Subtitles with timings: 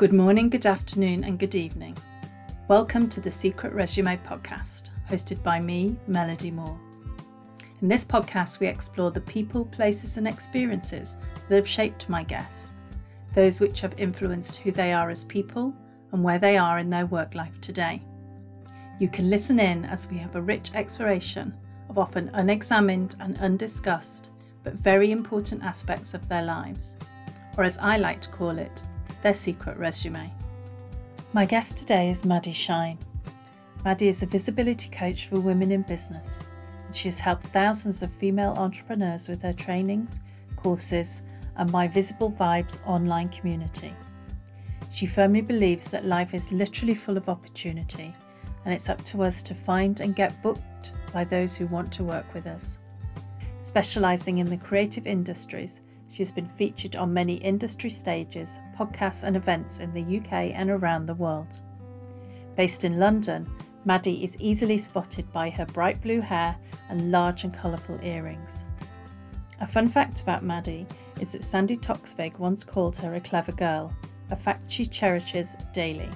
[0.00, 1.94] Good morning, good afternoon, and good evening.
[2.68, 6.80] Welcome to the Secret Resume podcast, hosted by me, Melody Moore.
[7.82, 11.18] In this podcast, we explore the people, places, and experiences
[11.50, 12.86] that have shaped my guests,
[13.34, 15.74] those which have influenced who they are as people
[16.12, 18.00] and where they are in their work life today.
[19.00, 21.54] You can listen in as we have a rich exploration
[21.90, 24.30] of often unexamined and undiscussed,
[24.64, 26.96] but very important aspects of their lives,
[27.58, 28.82] or as I like to call it,
[29.22, 30.32] their secret resume.
[31.32, 32.98] My guest today is Maddy Shine.
[33.84, 36.48] Maddy is a visibility coach for women in business,
[36.86, 40.20] and she has helped thousands of female entrepreneurs with her trainings,
[40.56, 41.22] courses,
[41.56, 43.94] and My Visible Vibes online community.
[44.90, 48.14] She firmly believes that life is literally full of opportunity,
[48.64, 52.04] and it's up to us to find and get booked by those who want to
[52.04, 52.78] work with us.
[53.60, 59.36] Specialising in the creative industries, she has been featured on many industry stages, podcasts, and
[59.36, 61.60] events in the UK and around the world.
[62.56, 63.48] Based in London,
[63.84, 66.56] Maddy is easily spotted by her bright blue hair
[66.88, 68.64] and large and colourful earrings.
[69.60, 70.86] A fun fact about Maddy
[71.20, 73.94] is that Sandi Toksvig once called her a clever girl,
[74.30, 76.08] a fact she cherishes daily.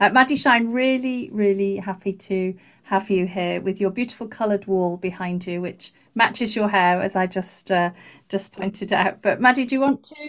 [0.00, 4.96] Uh, Maddy Shine, really, really happy to have you here with your beautiful coloured wall
[4.96, 7.90] behind you, which matches your hair, as I just uh,
[8.28, 9.22] just pointed out.
[9.22, 10.28] But Maddy, do you want to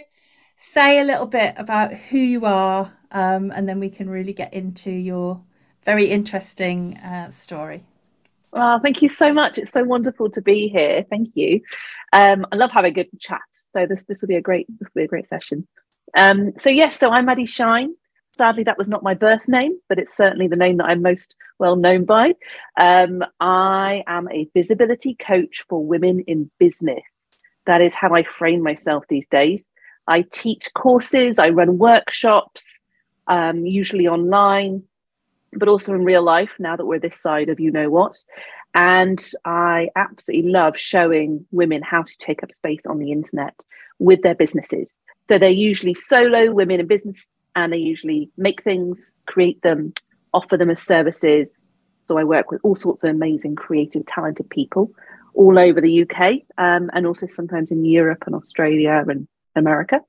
[0.56, 4.52] say a little bit about who you are, um, and then we can really get
[4.54, 5.40] into your
[5.84, 7.84] very interesting uh, story.
[8.52, 9.58] Well, thank you so much.
[9.58, 11.04] It's so wonderful to be here.
[11.08, 11.60] Thank you.
[12.12, 13.42] Um, I love having good chat.
[13.52, 15.66] So this this will be a great this will be a great session.
[16.16, 17.94] Um, so yes, so I'm Maddy Shine.
[18.36, 21.34] Sadly, that was not my birth name, but it's certainly the name that I'm most
[21.58, 22.34] well known by.
[22.78, 27.02] Um, I am a visibility coach for women in business.
[27.64, 29.64] That is how I frame myself these days.
[30.06, 32.80] I teach courses, I run workshops,
[33.26, 34.82] um, usually online,
[35.52, 38.16] but also in real life now that we're this side of you know what.
[38.74, 43.54] And I absolutely love showing women how to take up space on the internet
[43.98, 44.92] with their businesses.
[45.26, 49.94] So they're usually solo women in business and they usually make things, create them,
[50.32, 51.68] offer them as services.
[52.06, 54.92] So I work with all sorts of amazing, creative, talented people
[55.34, 60.00] all over the UK um, and also sometimes in Europe and Australia and America.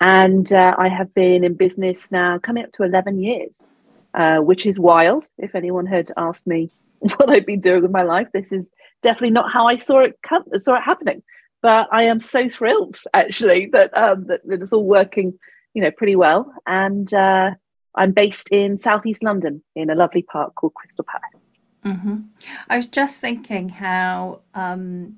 [0.00, 3.62] And uh, I have been in business now coming up to 11 years,
[4.14, 5.26] uh, which is wild.
[5.36, 8.66] If anyone had asked me what I'd been doing with my life, this is
[9.02, 10.18] definitely not how I saw it
[10.56, 11.22] saw it happening.
[11.62, 15.38] But I am so thrilled actually that um, that, that it's all working
[15.74, 16.52] you know, pretty well.
[16.66, 17.52] And uh,
[17.94, 21.50] I'm based in southeast London in a lovely park called Crystal Palace.
[21.84, 22.16] Mm-hmm.
[22.68, 25.16] I was just thinking how um,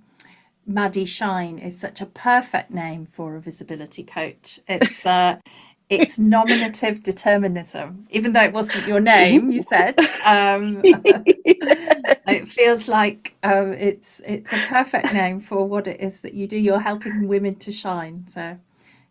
[0.66, 4.60] Maddy Shine is such a perfect name for a visibility coach.
[4.68, 5.36] It's uh,
[5.90, 9.50] it's nominative determinism, even though it wasn't your name.
[9.50, 16.00] You said um, it feels like um, it's it's a perfect name for what it
[16.00, 16.56] is that you do.
[16.56, 18.26] You're helping women to shine.
[18.28, 18.58] So,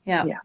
[0.06, 0.26] yeah.
[0.26, 0.40] yeah.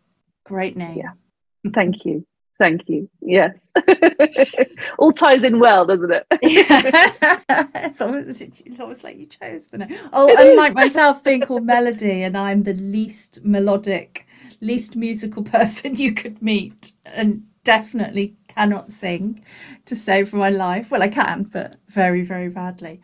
[0.47, 0.99] Great name.
[0.99, 1.73] Yeah.
[1.73, 2.25] Thank you.
[2.59, 3.11] Thank you.
[3.21, 3.55] Yes.
[4.99, 6.27] All ties in well, doesn't it?
[6.33, 9.99] it's, almost, it's almost like you chose the name.
[10.13, 14.27] Oh, unlike myself being called Melody, and I'm the least melodic,
[14.61, 19.45] least musical person you could meet, and definitely cannot sing
[19.85, 20.91] to save my life.
[20.91, 23.01] Well, I can, but very, very badly.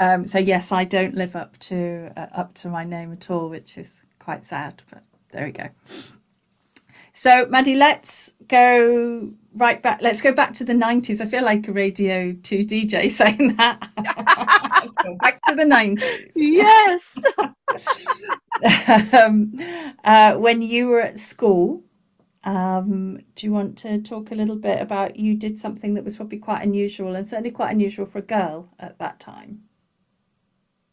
[0.00, 3.48] Um, so yes, I don't live up to uh, up to my name at all,
[3.48, 4.82] which is quite sad.
[4.90, 5.68] But there we go.
[7.18, 10.00] So, Maddy, let's go right back.
[10.00, 11.20] Let's go back to the 90s.
[11.20, 13.80] I feel like a Radio 2 DJ saying that.
[15.20, 16.30] back to the 90s.
[16.36, 17.18] Yes.
[19.12, 19.52] um,
[20.04, 21.82] uh, when you were at school,
[22.44, 26.14] um, do you want to talk a little bit about you did something that was
[26.14, 29.62] probably quite unusual and certainly quite unusual for a girl at that time?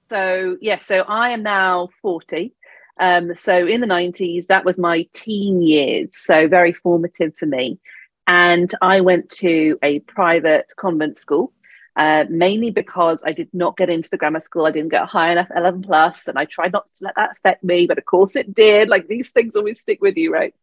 [0.10, 2.52] So, yeah, so I am now 40.
[3.00, 7.80] Um, so in the 90s, that was my teen years, so very formative for me.
[8.28, 11.52] And I went to a private convent school,
[11.96, 14.66] uh, mainly because I did not get into the grammar school.
[14.66, 17.64] I didn't get high enough 11 plus, and I tried not to let that affect
[17.64, 18.90] me, but of course it did.
[18.90, 20.56] Like these things always stick with you, right?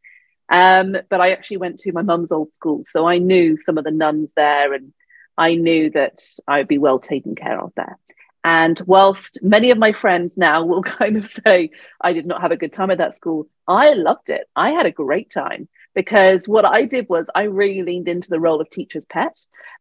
[0.48, 3.84] Um, but I actually went to my mum's old school, so I knew some of
[3.84, 4.92] the nuns there, and
[5.38, 7.98] I knew that I would be well taken care of there.
[8.44, 12.52] And whilst many of my friends now will kind of say, I did not have
[12.52, 14.48] a good time at that school, I loved it.
[14.56, 15.68] I had a great time.
[15.94, 19.38] because what I did was I really leaned into the role of teacher's pet.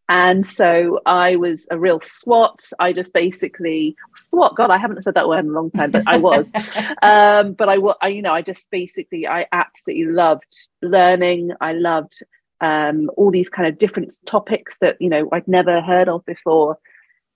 [0.10, 2.62] And so I was a real swot.
[2.80, 4.58] I just basically swot.
[4.58, 6.52] God, I haven't said that word in a long time, but I was.
[7.02, 11.52] um, but I, I, you know, I just basically, I absolutely loved learning.
[11.62, 12.22] I loved
[12.60, 16.78] um, all these kind of different topics that you know I'd never heard of before.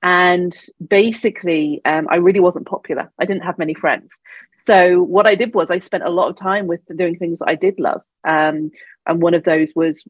[0.05, 0.55] And
[0.87, 3.11] basically, um, I really wasn't popular.
[3.17, 4.19] I didn't have many friends.
[4.55, 7.49] So what I did was I spent a lot of time with doing things that
[7.49, 8.03] I did love.
[8.23, 8.69] Um,
[9.07, 10.03] and one of those was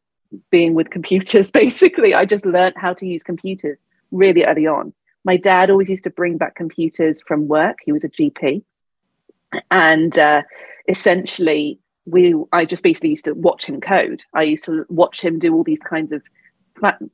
[0.51, 1.50] being with computers.
[1.63, 3.77] Basically, I just learned how to use computers
[4.12, 4.94] really early on.
[5.24, 7.77] My dad always used to bring back computers from work.
[7.86, 8.63] He was a GP,
[9.71, 10.42] and uh,
[10.89, 14.24] essentially, we I just basically used to watch him code.
[14.33, 16.21] I used to watch him do all these kinds of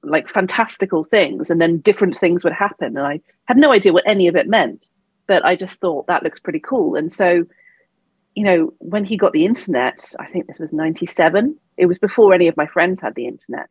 [0.04, 4.08] like fantastical things and then different things would happen and i had no idea what
[4.08, 4.90] any of it meant
[5.28, 6.96] but i just thought that looks pretty cool.
[6.96, 7.46] And so
[8.36, 12.34] you know when he got the internet i think this was 97 it was before
[12.34, 13.70] any of my friends had the internet.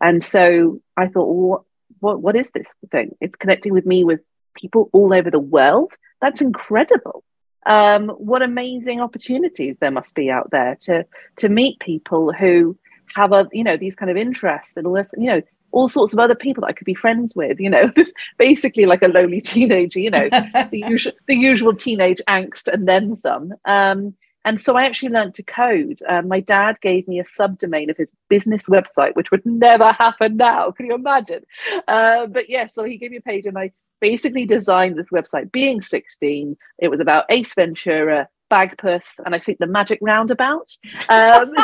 [0.00, 1.62] And so i thought what,
[2.00, 3.16] what what is this thing?
[3.20, 4.20] It's connecting with me with
[4.54, 5.92] people all over the world?
[6.20, 7.24] That's incredible.
[7.66, 11.06] Um, what amazing opportunities there must be out there to
[11.36, 12.78] to meet people who
[13.14, 15.42] have a you know these kind of interests and all this you know
[15.74, 17.90] all sorts of other people that I could be friends with, you know,
[18.38, 23.14] basically like a lonely teenager, you know, the usual the usual teenage angst and then
[23.14, 23.52] some.
[23.64, 24.14] Um,
[24.46, 26.00] and so I actually learned to code.
[26.06, 30.36] Um, my dad gave me a subdomain of his business website, which would never happen
[30.36, 30.70] now.
[30.70, 31.44] Can you imagine?
[31.88, 35.50] Uh, but yeah, so he gave me a page and I basically designed this website.
[35.50, 40.76] Being 16, it was about Ace Ventura, Bagpuss, and I think the Magic Roundabout.
[41.08, 41.54] Um,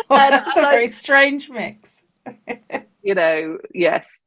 [0.08, 2.04] well, that's a very strange mix.
[3.02, 4.22] you know, yes.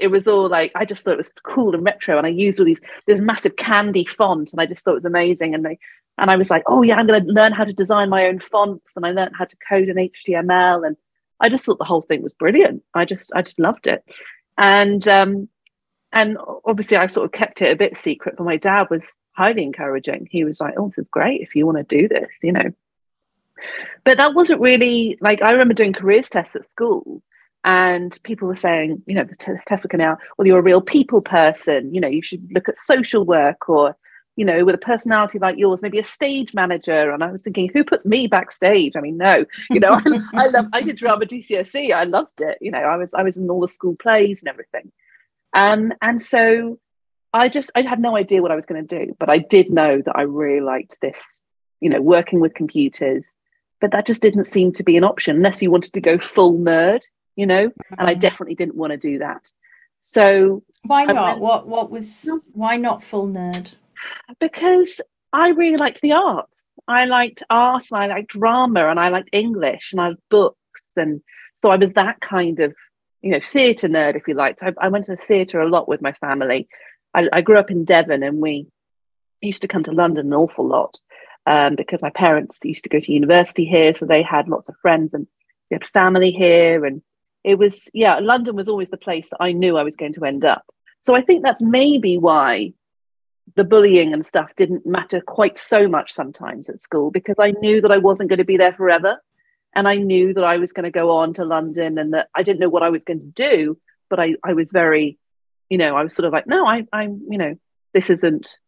[0.00, 2.58] It was all like I just thought it was cool and retro, and I used
[2.58, 5.54] all these this massive candy font, and I just thought it was amazing.
[5.54, 5.78] And they
[6.18, 8.40] and I was like, oh yeah, I'm going to learn how to design my own
[8.40, 10.96] fonts, and I learned how to code in HTML, and
[11.38, 12.82] I just thought the whole thing was brilliant.
[12.94, 14.04] I just I just loved it,
[14.58, 15.48] and um,
[16.10, 19.02] and obviously I sort of kept it a bit secret, but my dad was
[19.36, 20.26] highly encouraging.
[20.28, 22.72] He was like, oh, this is great if you want to do this, you know
[24.04, 27.22] but that wasn't really like I remember doing careers tests at school
[27.64, 30.62] and people were saying, you know, the t- tests were coming out, well, you're a
[30.62, 33.96] real people person, you know, you should look at social work or,
[34.36, 37.10] you know, with a personality like yours, maybe a stage manager.
[37.10, 38.96] And I was thinking, who puts me backstage?
[38.96, 41.94] I mean, no, you know, I, I love, I did drama GCSE.
[41.94, 42.58] I loved it.
[42.60, 44.92] You know, I was, I was in all the school plays and everything.
[45.54, 46.78] Um, and so
[47.32, 49.70] I just, I had no idea what I was going to do, but I did
[49.70, 51.40] know that I really liked this,
[51.80, 53.24] you know, working with computers,
[53.84, 56.54] but that just didn't seem to be an option unless you wanted to go full
[56.54, 57.02] nerd,
[57.36, 57.68] you know.
[57.68, 57.94] Mm-hmm.
[57.98, 58.20] And I mm-hmm.
[58.20, 59.46] definitely didn't want to do that.
[60.00, 61.32] So why not?
[61.32, 63.74] Went, what what was why not full nerd?
[64.40, 65.02] Because
[65.34, 66.70] I really liked the arts.
[66.88, 70.88] I liked art and I liked drama and I liked English and I liked books
[70.96, 71.20] and
[71.56, 72.74] so I was that kind of
[73.20, 74.62] you know theatre nerd if you liked.
[74.62, 76.68] I, I went to the theatre a lot with my family.
[77.12, 78.66] I, I grew up in Devon and we
[79.42, 80.98] used to come to London an awful lot
[81.46, 84.76] um, because my parents used to go to university here, so they had lots of
[84.80, 85.26] friends and
[85.70, 86.84] we had family here.
[86.84, 87.02] And
[87.42, 90.24] it was, yeah, London was always the place that I knew I was going to
[90.24, 90.64] end up.
[91.02, 92.72] So I think that's maybe why
[93.56, 97.80] the bullying and stuff didn't matter quite so much sometimes at school because I knew
[97.82, 99.22] that I wasn't going to be there forever.
[99.74, 102.42] And I knew that I was going to go on to London and that I
[102.42, 105.18] didn't know what I was going to do, but I, I was very,
[105.68, 107.56] you know, I was sort of like, no, I, I'm, you know,
[107.92, 108.58] this isn't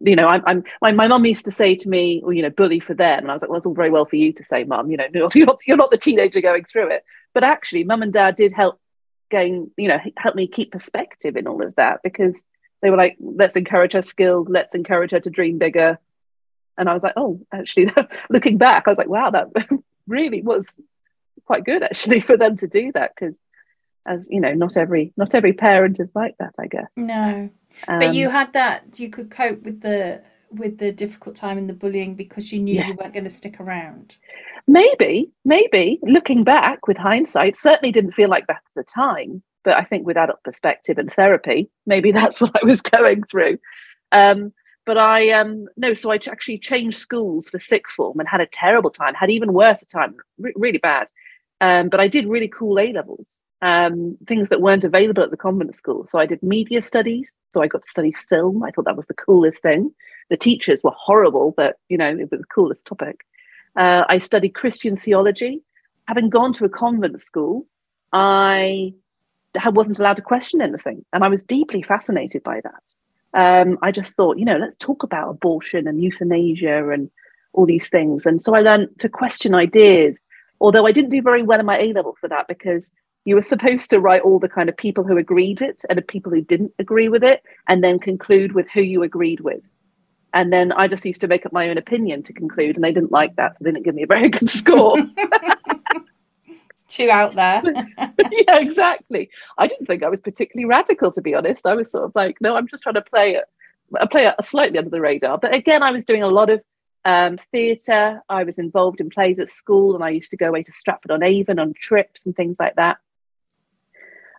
[0.00, 2.50] you know, I'm, I'm my, my mum used to say to me, well, you know,
[2.50, 3.20] bully for them.
[3.20, 4.96] And I was like, well, it's all very well for you to say, mum, you
[4.96, 7.04] know, you're not, you're not the teenager going through it.
[7.34, 8.80] But actually, mum and dad did help
[9.30, 12.42] going, you know, help me keep perspective in all of that because
[12.80, 15.98] they were like, let's encourage her skills, let's encourage her to dream bigger.
[16.76, 17.92] And I was like, oh, actually,
[18.30, 19.48] looking back, I was like, wow, that
[20.06, 20.78] really was
[21.48, 23.34] quite good actually for them to do that because
[24.06, 27.48] as you know not every not every parent is like that i guess no
[27.86, 31.58] um, but you um, had that you could cope with the with the difficult time
[31.58, 32.88] and the bullying because you knew yeah.
[32.88, 34.16] you weren't going to stick around.
[34.66, 39.42] Maybe, maybe looking back with hindsight, certainly didn't feel like that at the time.
[39.64, 43.58] But I think with adult perspective and therapy, maybe that's what I was going through.
[44.12, 44.52] Um,
[44.86, 48.46] but I um no, so I actually changed schools for sixth form and had a
[48.46, 49.14] terrible time.
[49.14, 51.08] Had even worse a time, re- really bad.
[51.60, 53.26] Um, but I did really cool A levels
[53.60, 56.06] um, things that weren't available at the convent school.
[56.06, 57.32] So I did media studies.
[57.50, 58.62] So I got to study film.
[58.62, 59.92] I thought that was the coolest thing.
[60.30, 63.24] The teachers were horrible, but you know, it was the coolest topic.
[63.76, 65.62] Uh, I studied Christian theology.
[66.06, 67.66] Having gone to a convent school,
[68.12, 68.94] I
[69.66, 71.04] wasn't allowed to question anything.
[71.12, 72.82] And I was deeply fascinated by that.
[73.34, 77.10] Um, I just thought, you know, let's talk about abortion and euthanasia and
[77.52, 78.24] all these things.
[78.24, 80.18] And so I learned to question ideas,
[80.60, 82.90] although I didn't do very well in my A level for that because
[83.28, 86.02] you were supposed to write all the kind of people who agreed it and the
[86.02, 89.60] people who didn't agree with it, and then conclude with who you agreed with.
[90.32, 92.90] And then I just used to make up my own opinion to conclude, and they
[92.90, 94.96] didn't like that, so they didn't give me a very good score.
[96.88, 97.62] two out there.
[97.98, 99.28] yeah, exactly.
[99.58, 101.66] I didn't think I was particularly radical, to be honest.
[101.66, 103.44] I was sort of like, no, I'm just trying to play it,
[104.10, 105.36] play it slightly under the radar.
[105.36, 106.62] But again, I was doing a lot of
[107.04, 108.22] um, theatre.
[108.30, 111.10] I was involved in plays at school, and I used to go away to Stratford
[111.10, 112.96] on Avon on trips and things like that.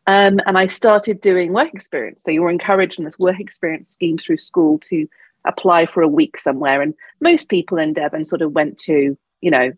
[0.10, 2.24] Um, and I started doing work experience.
[2.24, 5.08] So you were encouraged in this work experience scheme through school to
[5.46, 6.82] apply for a week somewhere.
[6.82, 9.72] And most people in Devon sort of went to, you know,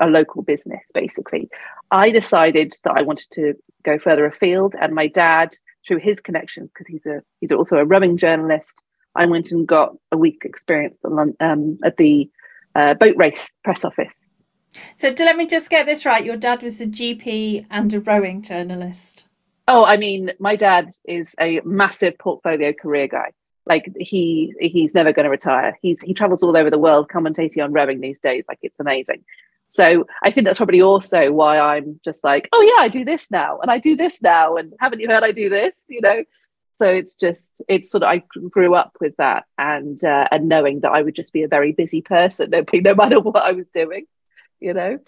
[0.00, 1.48] a local business basically.
[1.92, 5.54] I decided that I wanted to go further afield, and my dad,
[5.86, 8.82] through his connections, because he's a he's also a rowing journalist,
[9.14, 11.12] I went and got a week experience at,
[11.48, 12.28] um, at the
[12.74, 14.26] uh, boat race press office.
[14.96, 18.42] So, let me just get this right, your dad was a GP and a rowing
[18.42, 19.25] journalist.
[19.68, 23.32] Oh, I mean, my dad is a massive portfolio career guy.
[23.66, 25.76] Like he he's never going to retire.
[25.82, 28.44] He's he travels all over the world commentating on rowing these days.
[28.48, 29.24] Like it's amazing.
[29.68, 33.28] So I think that's probably also why I'm just like, oh yeah, I do this
[33.30, 35.82] now, and I do this now, and haven't you heard I do this?
[35.88, 36.24] You know.
[36.76, 40.80] So it's just it's sort of I grew up with that and uh, and knowing
[40.80, 43.70] that I would just be a very busy person, no, no matter what I was
[43.70, 44.06] doing,
[44.60, 44.98] you know.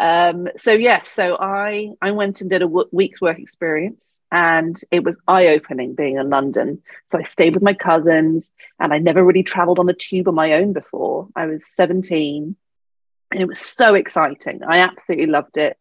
[0.00, 4.80] Um, so yeah, so I I went and did a w- week's work experience, and
[4.90, 6.82] it was eye opening being in London.
[7.08, 10.34] So I stayed with my cousins, and I never really travelled on the tube on
[10.34, 11.28] my own before.
[11.36, 12.56] I was seventeen,
[13.30, 14.62] and it was so exciting.
[14.66, 15.76] I absolutely loved it.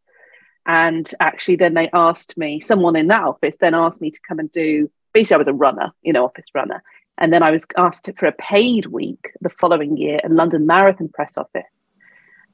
[0.66, 4.40] And actually, then they asked me, someone in that office then asked me to come
[4.40, 4.92] and do.
[5.14, 6.84] Basically, I was a runner, you know, office runner,
[7.18, 11.08] and then I was asked for a paid week the following year in London Marathon
[11.08, 11.79] Press Office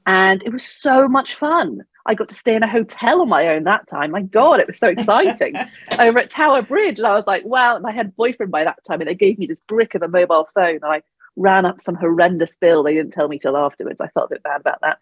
[0.06, 1.82] and it was so much fun.
[2.06, 4.12] I got to stay in a hotel on my own that time.
[4.12, 5.56] My God, it was so exciting.
[5.98, 6.98] Over at Tower Bridge.
[6.98, 7.74] And I was like, wow.
[7.76, 10.02] And I had a boyfriend by that time, and they gave me this brick of
[10.02, 10.76] a mobile phone.
[10.76, 11.02] And I
[11.34, 12.84] ran up some horrendous bill.
[12.84, 14.00] They didn't tell me till afterwards.
[14.00, 14.98] I felt a bit bad about that.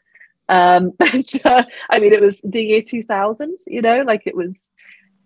[0.49, 4.71] Um, but uh, I mean, it was the year 2000, you know, like it was,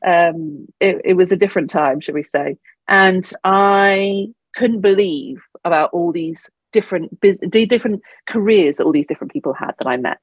[0.04, 2.56] um, it, it was a different time, should we say.
[2.88, 9.54] And I couldn't believe about all these different different careers that all these different people
[9.54, 10.18] had that I met.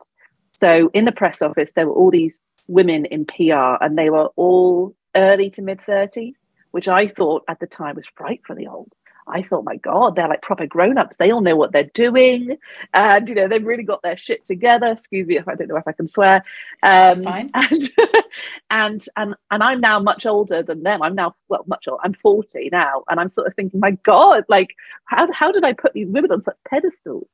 [0.60, 4.30] So in the press office, there were all these women in PR, and they were
[4.36, 6.36] all early to mid thirties,
[6.72, 8.92] which I thought at the time was frightfully old.
[9.28, 11.18] I thought, my God, they're like proper grown-ups.
[11.18, 12.58] They all know what they're doing.
[12.94, 14.92] And, you know, they've really got their shit together.
[14.92, 16.38] Excuse me if I don't know if I can swear.
[16.38, 16.42] Um,
[16.84, 17.50] That's fine.
[17.54, 17.90] And,
[18.70, 21.02] and, and, and I'm now much older than them.
[21.02, 22.02] I'm now, well, much older.
[22.04, 23.04] I'm 40 now.
[23.10, 26.32] And I'm sort of thinking, my God, like, how, how did I put these women
[26.32, 27.28] on such pedestals?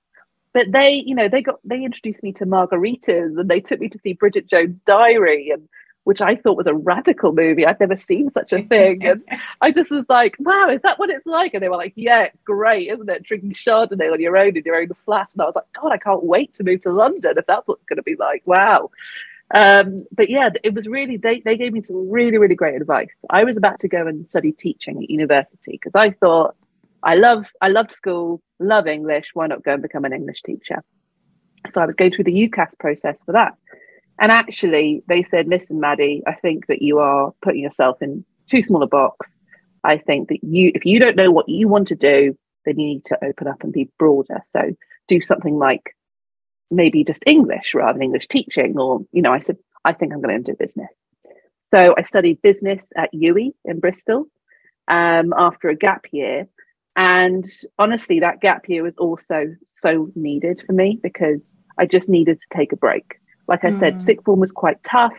[0.54, 3.90] But they, you know, they got, they introduced me to margaritas and they took me
[3.90, 5.68] to see Bridget Jones' Diary and
[6.04, 7.66] which I thought was a radical movie.
[7.66, 9.06] I'd never seen such a thing.
[9.06, 9.24] And
[9.62, 11.54] I just was like, wow, is that what it's like?
[11.54, 13.24] And they were like, yeah, great, isn't it?
[13.24, 15.30] Drinking Chardonnay on your own in your own flat.
[15.34, 17.86] And I was like, God, I can't wait to move to London if that's what's
[17.86, 18.42] going to be like.
[18.46, 18.90] Wow.
[19.54, 23.12] Um, but yeah, it was really, they, they gave me some really, really great advice.
[23.30, 26.56] I was about to go and study teaching at university because I thought,
[27.04, 29.32] I love, I loved school, love English.
[29.34, 30.84] Why not go and become an English teacher?
[31.70, 33.54] So I was going through the UCAS process for that.
[34.22, 38.62] And actually, they said, listen, Maddy, I think that you are putting yourself in too
[38.62, 39.28] small a box.
[39.84, 42.86] I think that you, if you don't know what you want to do, then you
[42.86, 44.44] need to open up and be broader.
[44.48, 44.76] So
[45.08, 45.96] do something like
[46.70, 48.78] maybe just English rather than English teaching.
[48.78, 50.92] Or, you know, I said, I think I'm going to do business.
[51.74, 54.28] So I studied business at UWE in Bristol
[54.88, 56.48] um, after a gap year.
[56.96, 57.46] And
[57.80, 62.58] honestly, that gap year was also so needed for me because I just needed to
[62.58, 63.16] take a break.
[63.48, 63.80] Like I mm.
[63.80, 65.14] said, sixth form was quite tough.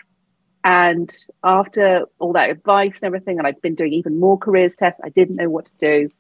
[0.65, 1.11] And
[1.43, 5.09] after all that advice and everything, and I'd been doing even more careers tests, I
[5.09, 6.11] didn't know what to do.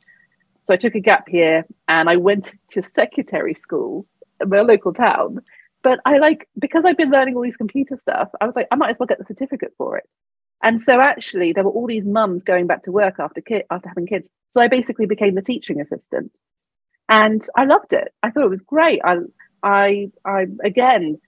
[0.64, 4.06] So I took a gap year and I went to secretary school
[4.40, 5.40] in my local town.
[5.82, 8.76] But I like, because I've been learning all these computer stuff, I was like, I
[8.76, 10.04] might as well get the certificate for it.
[10.62, 13.88] And so actually, there were all these mums going back to work after ki- after
[13.88, 14.28] having kids.
[14.50, 16.32] So I basically became the teaching assistant,
[17.08, 18.14] and I loved it.
[18.22, 19.00] I thought it was great.
[19.04, 19.16] I,
[19.62, 21.18] I, I again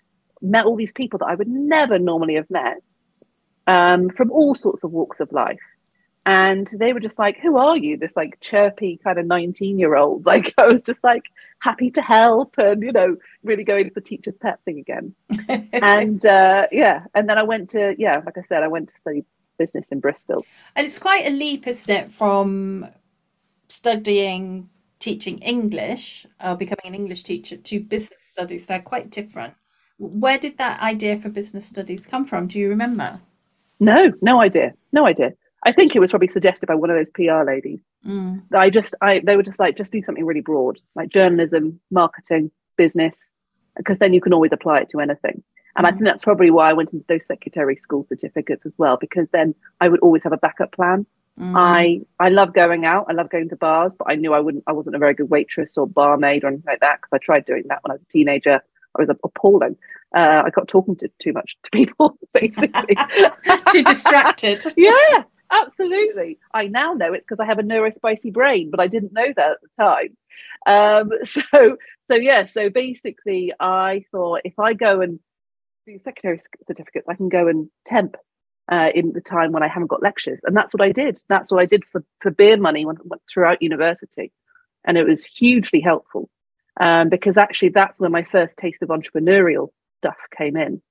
[0.44, 2.82] met all these people that I would never normally have met
[3.66, 5.60] um, from all sorts of walks of life.
[6.26, 7.96] And they were just like, Who are you?
[7.96, 10.24] This like chirpy kind of 19 year old.
[10.26, 11.24] Like, I was just like
[11.58, 15.14] happy to help and, you know, really going for teacher's pet thing again.
[15.72, 17.04] and uh, yeah.
[17.14, 19.24] And then I went to, yeah, like I said, I went to study
[19.58, 20.44] business in Bristol.
[20.76, 22.88] And it's quite a leap, isn't it, from
[23.68, 28.64] studying teaching English or becoming an English teacher to business studies.
[28.64, 29.54] They're quite different.
[29.98, 32.46] Where did that idea for business studies come from?
[32.46, 33.20] Do you remember?
[33.80, 34.74] No, no idea.
[34.92, 35.32] No idea.
[35.64, 37.80] I think it was probably suggested by one of those PR ladies.
[38.06, 38.42] Mm.
[38.52, 42.50] I just, I, they were just like, just do something really broad, like journalism, marketing,
[42.76, 43.14] business,
[43.76, 45.42] because then you can always apply it to anything.
[45.76, 45.88] And mm.
[45.88, 49.28] I think that's probably why I went into those secretary school certificates as well, because
[49.32, 51.06] then I would always have a backup plan.
[51.40, 51.54] Mm.
[51.56, 53.06] I I love going out.
[53.08, 54.62] I love going to bars, but I knew I wouldn't.
[54.68, 57.44] I wasn't a very good waitress or barmaid or anything like that because I tried
[57.44, 58.62] doing that when I was a teenager.
[58.96, 59.76] I was appalling.
[60.14, 62.96] Uh, I got talking to too much to people, basically.
[63.70, 64.64] too distracted.
[64.76, 66.38] yeah, absolutely.
[66.52, 69.50] I now know it's because I have a neurospicy brain, but I didn't know that
[69.50, 70.16] at the time.
[70.66, 72.46] Um, so, so yeah.
[72.52, 75.18] So basically, I thought if I go and
[75.86, 78.16] do secondary certificates, I can go and temp
[78.70, 81.18] uh, in the time when I haven't got lectures, and that's what I did.
[81.28, 82.96] That's what I did for for beer money when,
[83.32, 84.32] throughout university,
[84.84, 86.30] and it was hugely helpful
[86.78, 90.82] um, because actually that's where my first taste of entrepreneurial stuff came in.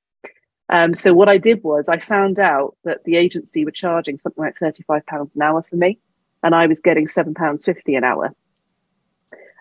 [0.70, 4.44] Um, so what I did was I found out that the agency were charging something
[4.44, 6.00] like thirty-five pounds an hour for me,
[6.42, 8.34] and I was getting seven pounds fifty an hour.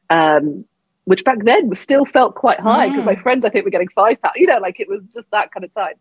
[0.09, 0.65] Um,
[1.05, 3.89] which back then was still felt quite high because my friends I think were getting
[3.89, 4.37] five pounds.
[4.37, 5.95] You know, like it was just that kind of time.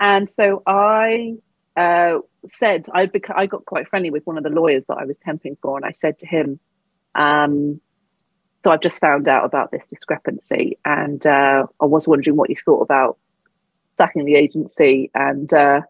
[0.00, 1.36] And so I
[1.76, 5.04] uh, said I bec- I got quite friendly with one of the lawyers that I
[5.04, 6.58] was temping for, and I said to him,
[7.14, 7.80] um,
[8.64, 12.56] "So I've just found out about this discrepancy, and uh, I was wondering what you
[12.56, 13.18] thought about
[13.96, 15.82] sacking the agency and uh,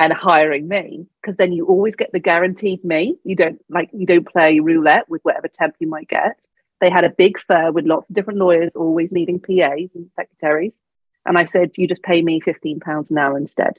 [0.00, 3.16] and hiring me, because then you always get the guaranteed me.
[3.24, 6.38] You don't like you don't play roulette with whatever temp you might get."
[6.82, 10.74] They had a big firm with lots of different lawyers, always needing PAs and secretaries.
[11.24, 13.78] And I said, you just pay me £15 an hour instead.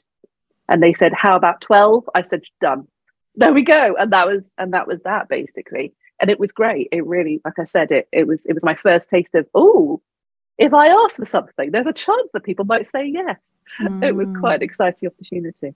[0.70, 2.08] And they said, how about 12?
[2.14, 2.88] I said, done.
[3.34, 3.94] There we go.
[3.98, 5.92] And that was, and that was that basically.
[6.20, 6.88] And it was great.
[6.92, 10.00] It really, like I said, it, it was, it was my first taste of, oh,
[10.58, 13.36] if I ask for something, there's a chance that people might say yes.
[13.80, 14.04] Mm.
[14.08, 14.64] It was quite an mm.
[14.64, 15.74] exciting opportunity.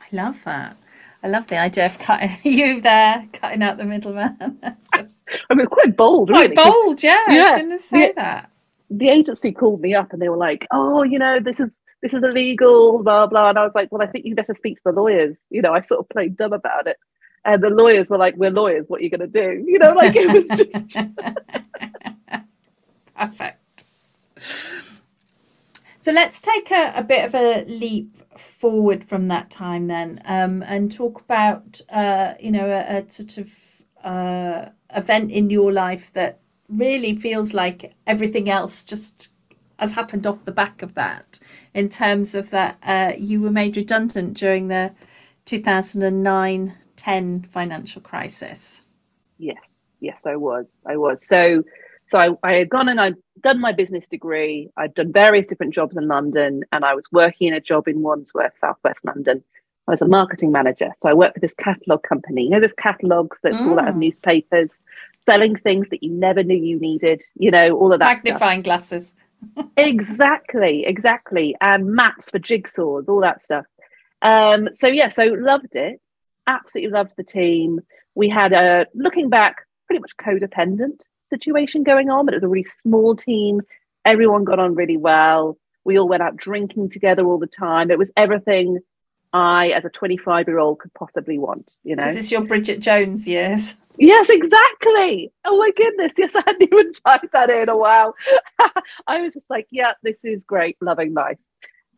[0.00, 0.76] I love that.
[1.22, 4.58] I love the idea of cutting you there, cutting out the middleman.
[4.92, 6.54] I mean, quite bold, really.
[6.54, 7.24] Quite bold, yeah.
[7.28, 7.42] yeah.
[7.42, 8.50] I was going to say the, that.
[8.90, 12.12] The agency called me up and they were like, "Oh, you know, this is this
[12.12, 14.82] is illegal, blah blah." And I was like, "Well, I think you better speak to
[14.86, 16.96] the lawyers." You know, I sort of played dumb about it,
[17.44, 18.86] and the lawyers were like, "We're lawyers.
[18.88, 20.96] What are you going to do?" You know, like it was just
[23.16, 23.84] perfect.
[26.02, 30.62] So let's take a, a bit of a leap forward from that time then um,
[30.62, 33.54] and talk about, uh, you know, a, a sort of
[34.02, 39.32] uh, event in your life that really feels like everything else just
[39.78, 41.38] has happened off the back of that
[41.74, 44.92] in terms of that uh, you were made redundant during the
[45.44, 48.82] 2009 10 financial crisis.
[49.38, 49.56] Yes,
[50.00, 50.66] yes, I was.
[50.86, 51.26] I was.
[51.26, 51.64] So
[52.08, 54.68] so I, I had gone and I'd done my business degree.
[54.76, 58.02] I'd done various different jobs in London, and I was working in a job in
[58.02, 59.42] Wandsworth, Southwest London.
[59.88, 60.90] I was a marketing manager.
[60.98, 62.44] So I worked for this catalogue company.
[62.44, 63.66] You know, there's catalogues that mm.
[63.66, 64.82] all out of newspapers,
[65.24, 68.24] selling things that you never knew you needed, you know, all of that.
[68.24, 68.64] Magnifying stuff.
[68.64, 69.14] glasses.
[69.78, 71.56] exactly, exactly.
[71.60, 73.64] And maps for jigsaws, all that stuff.
[74.20, 76.00] Um, so yeah, so loved it.
[76.46, 77.80] Absolutely loved the team.
[78.14, 81.00] We had a looking back, pretty much codependent
[81.30, 83.60] situation going on, but it was a really small team.
[84.04, 85.58] Everyone got on really well.
[85.84, 87.90] We all went out drinking together all the time.
[87.90, 88.80] It was everything
[89.32, 91.70] I, as a 25 year old, could possibly want.
[91.84, 93.76] You know, is this your Bridget Jones years?
[93.96, 95.32] Yes, exactly.
[95.44, 96.12] Oh my goodness.
[96.16, 98.14] Yes, I hadn't even typed that in a while.
[99.06, 101.38] I was just like, yeah, this is great, loving life.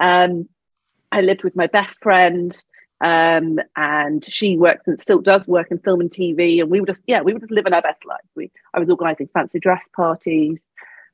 [0.00, 0.48] Um,
[1.12, 2.61] I lived with my best friend.
[3.02, 6.60] Um, and she works and still does work in film and TV.
[6.60, 8.20] And we were just, yeah, we were just living our best life.
[8.36, 10.62] We, I was organising fancy dress parties,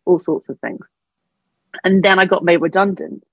[0.05, 0.87] all sorts of things.
[1.85, 3.25] And then I got made redundant.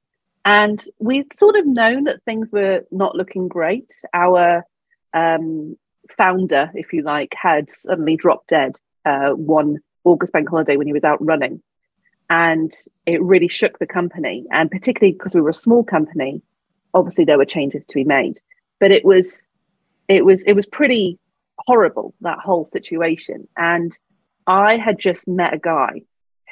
[0.45, 3.91] And we'd sort of known that things were not looking great.
[4.13, 4.63] Our
[5.13, 5.75] um,
[6.15, 10.93] founder, if you like, had suddenly dropped dead uh, one August bank holiday when he
[10.93, 11.61] was out running.
[12.29, 12.71] And
[13.05, 14.45] it really shook the company.
[14.49, 16.41] And particularly because we were a small company,
[16.95, 18.39] obviously there were changes to be made
[18.79, 19.45] but it was
[20.07, 21.19] it was it was pretty
[21.59, 23.47] horrible that whole situation.
[23.57, 23.97] And
[24.47, 26.01] i had just met a guy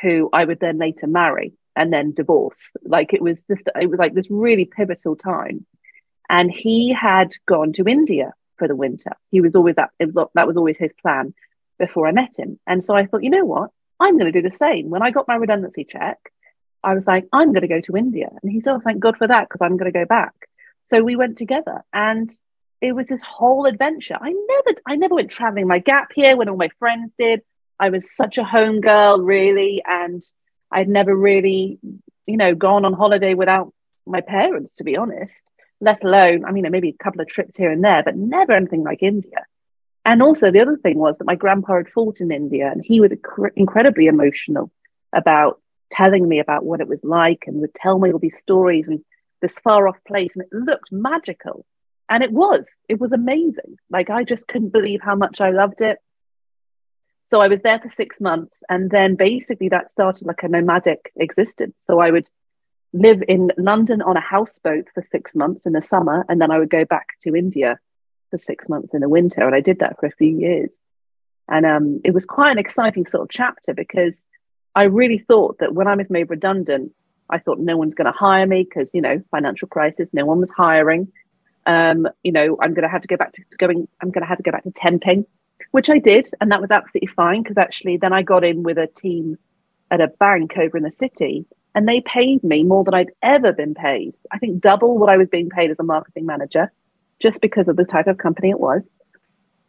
[0.02, 2.72] who i would then later marry and then divorce.
[2.84, 5.66] Like it was just it was like this really pivotal time.
[6.30, 9.12] And he had gone to india for the winter.
[9.32, 11.34] He was always that was, that was always his plan
[11.80, 12.60] before i met him.
[12.68, 13.70] And so i thought you know what?
[14.00, 14.90] I'm going to do the same.
[14.90, 16.18] When i got my redundancy check
[16.84, 18.30] I was like, I'm going to go to India.
[18.42, 20.34] And he said, Oh, thank God for that, because I'm going to go back.
[20.86, 22.32] So we went together and
[22.82, 24.18] it was this whole adventure.
[24.20, 27.42] I never, I never went traveling my gap year when all my friends did.
[27.80, 30.22] I was such a home girl, really, and
[30.70, 31.80] I'd never really,
[32.28, 33.74] you know, gone on holiday without
[34.06, 35.34] my parents, to be honest.
[35.80, 38.84] Let alone, I mean, maybe a couple of trips here and there, but never anything
[38.84, 39.46] like India.
[40.06, 43.00] And also, the other thing was that my grandpa had fought in India, and he
[43.00, 43.12] was
[43.56, 44.72] incredibly emotional
[45.14, 45.62] about
[45.94, 49.04] telling me about what it was like, and would tell me all these stories and
[49.42, 51.66] this far off place, and it looked magical.
[52.10, 53.78] And it was, it was amazing.
[53.90, 55.98] Like, I just couldn't believe how much I loved it.
[57.26, 58.62] So I was there for six months.
[58.70, 61.76] And then basically that started like a nomadic existence.
[61.88, 62.30] So I would
[62.92, 66.26] live in London on a houseboat for six months in the summer.
[66.28, 67.80] And then I would go back to India
[68.30, 69.42] for six months in the winter.
[69.42, 70.72] And I did that for a few years.
[71.48, 74.20] And um, it was quite an exciting sort of chapter because
[74.76, 76.92] I really thought that when I was made redundant,
[77.30, 80.40] I thought no one's going to hire me because, you know, financial crisis, no one
[80.40, 81.12] was hiring
[81.66, 84.28] um, you know, I'm going to have to go back to, going, I'm going to
[84.28, 85.26] have to go back to temping,
[85.72, 86.28] which I did.
[86.42, 89.38] And that was absolutely fine because actually then I got in with a team
[89.92, 93.54] at a bank over in the city and they paid me more than I'd ever
[93.54, 94.14] been paid.
[94.32, 96.72] I think double what I was being paid as a marketing manager
[97.22, 98.84] just because of the type of company it was.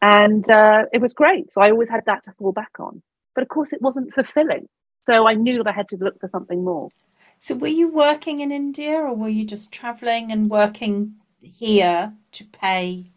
[0.03, 1.53] And uh, it was great.
[1.53, 3.03] So I always had that to fall back on.
[3.35, 4.69] But of course, it wasn't fulfilling.
[5.05, 6.90] So I knew that I had to look for something more.
[7.38, 12.45] So were you working in India or were you just traveling and working here to
[12.45, 13.11] pay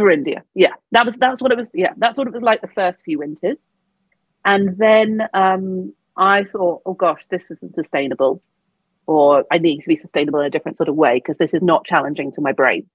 [0.00, 0.44] for India.
[0.54, 1.70] Yeah, that was that's what it was.
[1.74, 3.58] Yeah, that's what it was like the first few winters,
[4.44, 8.42] and then um, I thought, oh gosh, this isn't sustainable,
[9.06, 11.62] or I need to be sustainable in a different sort of way because this is
[11.62, 12.86] not challenging to my brain.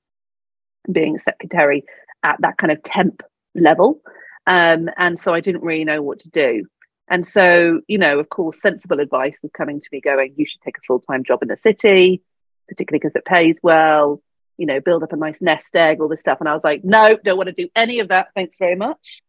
[0.91, 1.83] Being a secretary
[2.23, 4.01] at that kind of temp level,
[4.47, 6.65] um, and so I didn't really know what to do.
[7.07, 10.61] And so, you know, of course, sensible advice was coming to me going, you should
[10.61, 12.21] take a full time job in the city
[12.67, 14.21] particularly because it pays well,
[14.57, 16.39] you know, build up a nice nest egg, all this stuff.
[16.39, 18.27] And I was like, no, don't want to do any of that.
[18.35, 19.21] Thanks very much.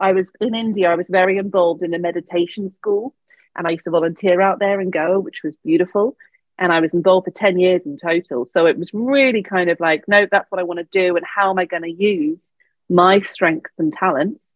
[0.00, 3.14] I was in India, I was very involved in a meditation school
[3.56, 6.16] and I used to volunteer out there and go, which was beautiful.
[6.58, 8.48] And I was involved for 10 years in total.
[8.52, 11.16] So it was really kind of like, no, that's what I want to do.
[11.16, 12.40] And how am I going to use
[12.88, 14.52] my strengths and talents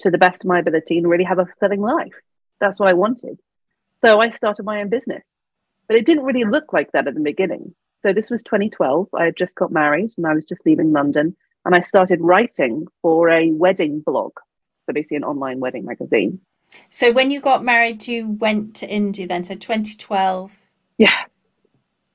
[0.00, 2.14] to the best of my ability and really have a fulfilling life?
[2.60, 3.38] That's what I wanted.
[4.00, 5.22] So I started my own business.
[5.86, 7.74] But it didn't really look like that at the beginning.
[8.02, 9.08] So this was 2012.
[9.14, 11.34] I had just got married and I was just leaving London.
[11.64, 14.32] And I started writing for a wedding blog.
[14.86, 16.40] So basically an online wedding magazine.
[16.90, 19.44] So when you got married, you went to India then.
[19.44, 20.52] So 2012.
[20.98, 21.14] Yeah.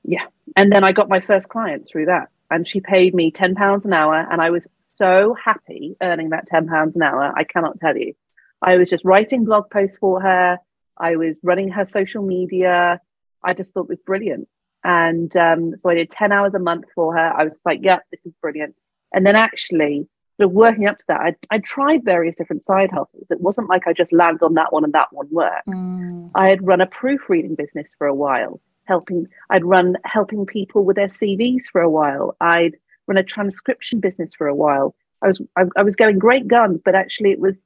[0.04, 0.26] Yeah.
[0.56, 2.28] And then I got my first client through that.
[2.50, 4.26] And she paid me £10 an hour.
[4.30, 4.66] And I was
[4.96, 7.32] so happy earning that £10 an hour.
[7.36, 8.14] I cannot tell you.
[8.62, 10.58] I was just writing blog posts for her.
[10.96, 13.00] I was running her social media.
[13.42, 14.48] I just thought was brilliant.
[14.82, 17.32] And um, so I did 10 hours a month for her.
[17.36, 18.74] I was like, yeah, this is brilliant.
[19.12, 22.90] And then actually, sort of working up to that, I, I tried various different side
[22.90, 23.26] hustles.
[23.30, 25.68] It wasn't like I just landed on that one and that one worked.
[25.68, 26.30] Mm.
[26.34, 30.96] I had run a proofreading business for a while, helping, I'd run helping people with
[30.96, 32.36] their CVs for a while.
[32.40, 34.94] I'd run a transcription business for a while.
[35.22, 37.58] I was, I, I was going great guns, but actually it was,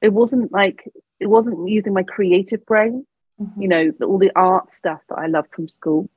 [0.00, 3.06] it wasn't like, it wasn't using my creative brain
[3.40, 3.62] mm-hmm.
[3.62, 6.08] you know all the art stuff that I loved from school.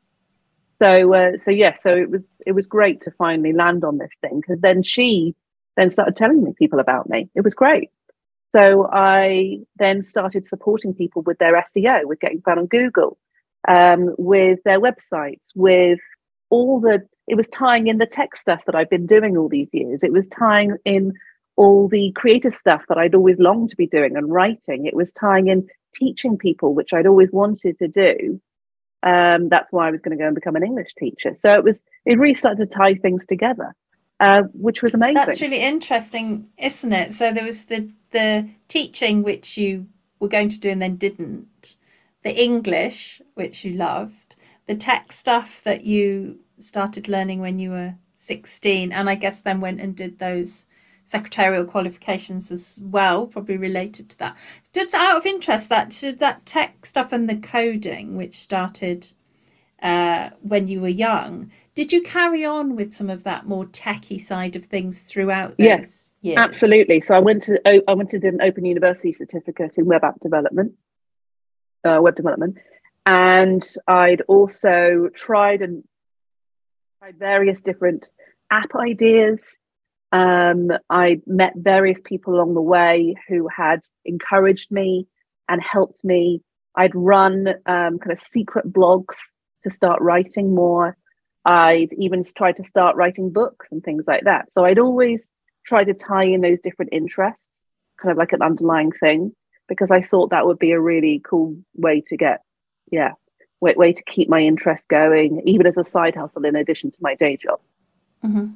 [0.82, 4.12] So uh, so yeah, so it was it was great to finally land on this
[4.22, 5.36] thing because then she
[5.78, 7.30] then started telling me people about me.
[7.36, 7.90] It was great.
[8.50, 13.18] So I then started supporting people with their SEO, with getting found on Google,
[13.68, 16.00] um, with their websites, with
[16.50, 17.08] all the.
[17.30, 20.04] It was tying in the tech stuff that I've been doing all these years.
[20.04, 21.14] It was tying in
[21.56, 24.86] all the creative stuff that I'd always longed to be doing and writing.
[24.86, 28.42] It was tying in teaching people, which I'd always wanted to do.
[29.04, 31.36] Um, that's why I was going to go and become an English teacher.
[31.36, 33.76] So it was it really started to tie things together,
[34.20, 35.16] uh, which was amazing.
[35.16, 37.14] That's really interesting, isn't it?
[37.14, 39.88] So there was the the teaching which you
[40.20, 41.76] were going to do and then didn't,
[42.24, 44.36] the English which you loved,
[44.68, 49.62] the tech stuff that you started learning when you were 16 and I guess then
[49.62, 50.68] went and did those
[51.10, 54.38] secretarial qualifications as well, probably related to that.
[54.74, 59.12] Just out of interest, that that tech stuff and the coding, which started
[59.82, 64.22] uh, when you were young, did you carry on with some of that more techie
[64.22, 66.38] side of things throughout those yes, years?
[66.38, 67.02] Absolutely.
[67.02, 70.74] So I went to I went to an Open University certificate in web app development,
[71.84, 72.58] uh, web development,
[73.08, 75.84] and I'd also tried and
[77.00, 78.12] tried various different
[78.52, 79.58] app ideas
[80.12, 85.08] um, I met various people along the way who had encouraged me
[85.48, 86.42] and helped me.
[86.76, 89.16] I'd run um, kind of secret blogs
[89.64, 90.98] to start writing more.
[91.46, 94.52] I'd even tried to start writing books and things like that.
[94.52, 95.28] So I'd always
[95.66, 97.46] try to tie in those different interests,
[98.02, 99.34] kind of like an underlying thing,
[99.68, 102.42] because I thought that would be a really cool way to get,
[102.92, 103.12] yeah,
[103.62, 106.98] way, way to keep my interest going, even as a side hustle in addition to
[107.02, 107.60] my day job.
[108.24, 108.48] Mm-hmm.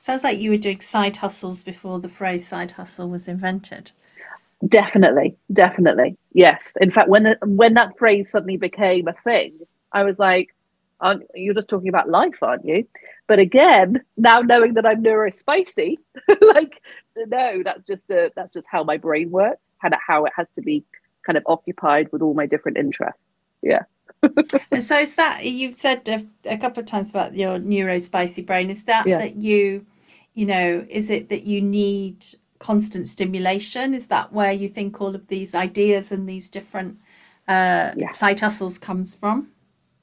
[0.00, 3.90] Sounds like you were doing side hustles before the phrase side hustle was invented.
[4.68, 6.74] Definitely, definitely, yes.
[6.80, 9.58] In fact, when when that phrase suddenly became a thing,
[9.92, 10.54] I was like,
[11.00, 12.86] aren't, "You're just talking about life, aren't you?"
[13.26, 15.96] But again, now knowing that I'm neurospicy,
[16.40, 16.82] like,
[17.16, 20.62] no, that's just a, that's just how my brain works, and how it has to
[20.62, 20.84] be
[21.24, 23.20] kind of occupied with all my different interests.
[23.62, 23.84] Yeah.
[24.70, 28.70] And so is that you've said a, a, couple of times about your neurospicy brain?
[28.70, 29.18] Is that yeah.
[29.18, 29.86] that you,
[30.34, 32.24] you know, is it that you need
[32.58, 33.94] constant stimulation?
[33.94, 36.98] Is that where you think all of these ideas and these different
[37.48, 38.10] uh, yeah.
[38.10, 39.48] side hustles comes from?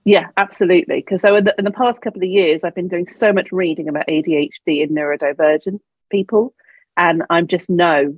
[0.03, 0.97] Yeah, absolutely.
[0.97, 3.51] Because so in the, in the past couple of years, I've been doing so much
[3.51, 5.79] reading about ADHD and neurodivergent
[6.09, 6.53] people,
[6.97, 8.17] and I'm just no,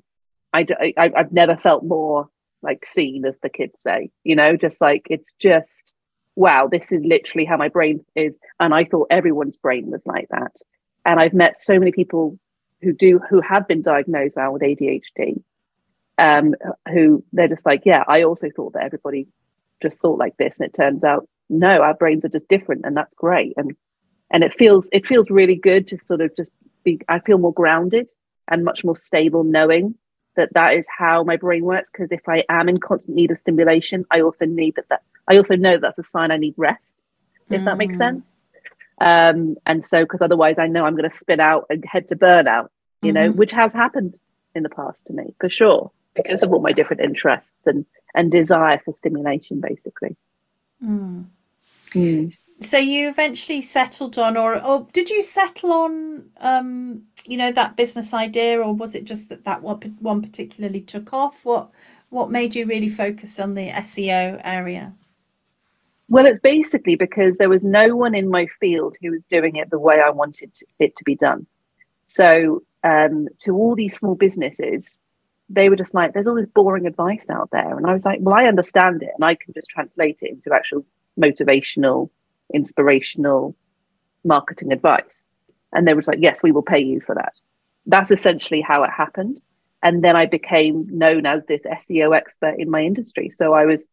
[0.54, 2.30] I, I I've never felt more
[2.62, 4.12] like seen, as the kids say.
[4.24, 5.93] You know, just like it's just
[6.36, 10.28] wow, this is literally how my brain is, and I thought everyone's brain was like
[10.30, 10.54] that.
[11.06, 12.40] And I've met so many people
[12.82, 15.42] who do who have been diagnosed now with ADHD,
[16.18, 16.56] um,
[16.92, 19.28] who they're just like, yeah, I also thought that everybody
[19.82, 22.96] just thought like this, and it turns out no, our brains are just different, and
[22.96, 23.54] that's great.
[23.58, 23.76] And
[24.32, 26.52] and it feels it feels really good to sort of just
[26.84, 27.00] be.
[27.08, 28.10] I feel more grounded
[28.48, 29.96] and much more stable, knowing
[30.36, 31.90] that that is how my brain works.
[31.92, 34.90] Because if I am in constant need of stimulation, I also need that.
[34.90, 37.02] That I also know that's a sign I need rest.
[37.50, 37.66] If mm.
[37.66, 38.00] that makes mm.
[38.00, 38.44] sense.
[39.00, 42.16] Um, and so, because otherwise, I know I'm going to spin out and head to
[42.16, 42.70] burnout,
[43.02, 43.26] you mm-hmm.
[43.26, 44.18] know, which has happened
[44.56, 48.32] in the past to me for sure, because of all my different interests and and
[48.32, 50.16] desire for stimulation, basically.
[50.84, 51.26] Mm.
[51.90, 52.40] Mm.
[52.62, 57.76] So you eventually settled on, or or did you settle on, um, you know, that
[57.76, 61.44] business idea, or was it just that that one one particularly took off?
[61.44, 61.70] What
[62.10, 64.94] what made you really focus on the SEO area?
[66.10, 69.70] Well, it's basically because there was no one in my field who was doing it
[69.70, 71.48] the way I wanted it to be done.
[72.04, 75.02] So, um, to all these small businesses,
[75.50, 77.78] they were just like, there's all this boring advice out there.
[77.78, 80.54] And I was like, well, I understand it and I can just translate it into
[80.54, 80.86] actual
[81.20, 82.10] motivational,
[82.54, 83.56] inspirational
[84.24, 85.26] marketing advice.
[85.72, 87.34] And they were like, yes, we will pay you for that.
[87.86, 89.42] That's essentially how it happened.
[89.82, 93.30] And then I became known as this SEO expert in my industry.
[93.36, 93.84] So I was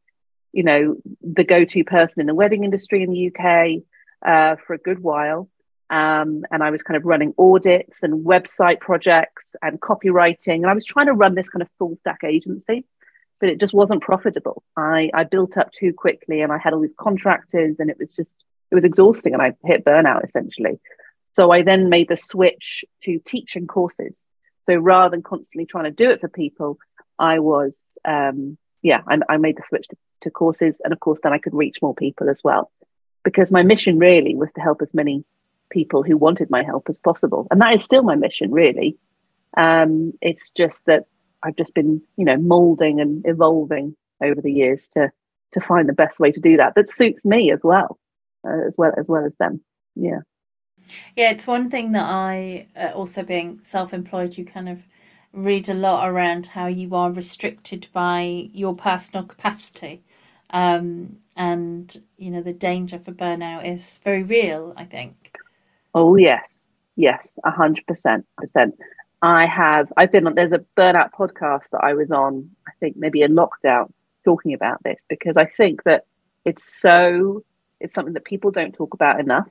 [0.53, 3.83] you know, the go-to person in the wedding industry in the UK
[4.27, 5.49] uh, for a good while.
[5.91, 10.57] Um, and I was kind of running audits and website projects and copywriting.
[10.57, 12.85] And I was trying to run this kind of full stack agency,
[13.41, 14.63] but it just wasn't profitable.
[14.77, 18.15] I, I built up too quickly and I had all these contractors and it was
[18.15, 18.31] just,
[18.71, 20.79] it was exhausting and I hit burnout essentially.
[21.33, 24.17] So I then made the switch to teaching courses.
[24.67, 26.79] So rather than constantly trying to do it for people,
[27.19, 30.81] I was, um, yeah, I, I made the switch to to courses.
[30.85, 32.71] And of course, then I could reach more people as well.
[33.23, 35.25] Because my mission really was to help as many
[35.71, 37.47] people who wanted my help as possible.
[37.51, 38.97] And that is still my mission, really.
[39.57, 41.07] Um, it's just that
[41.43, 45.11] I've just been, you know, molding and evolving over the years to
[45.53, 47.99] to find the best way to do that that suits me as well,
[48.47, 49.61] uh, as well as well as them.
[49.97, 50.21] Yeah.
[51.17, 54.83] Yeah, it's one thing that I uh, also being self-employed, you kind of
[55.33, 60.03] read a lot around how you are restricted by your personal capacity
[60.53, 64.75] um, and you know the danger for burnout is very real.
[64.77, 65.37] I think.
[65.95, 68.75] Oh yes, yes, a hundred percent, percent.
[69.23, 69.93] I have.
[69.97, 70.35] I've been on.
[70.35, 72.51] There's a burnout podcast that I was on.
[72.67, 73.93] I think maybe in lockdown,
[74.25, 76.05] talking about this because I think that
[76.45, 77.45] it's so.
[77.81, 79.49] It's something that people don't talk about enough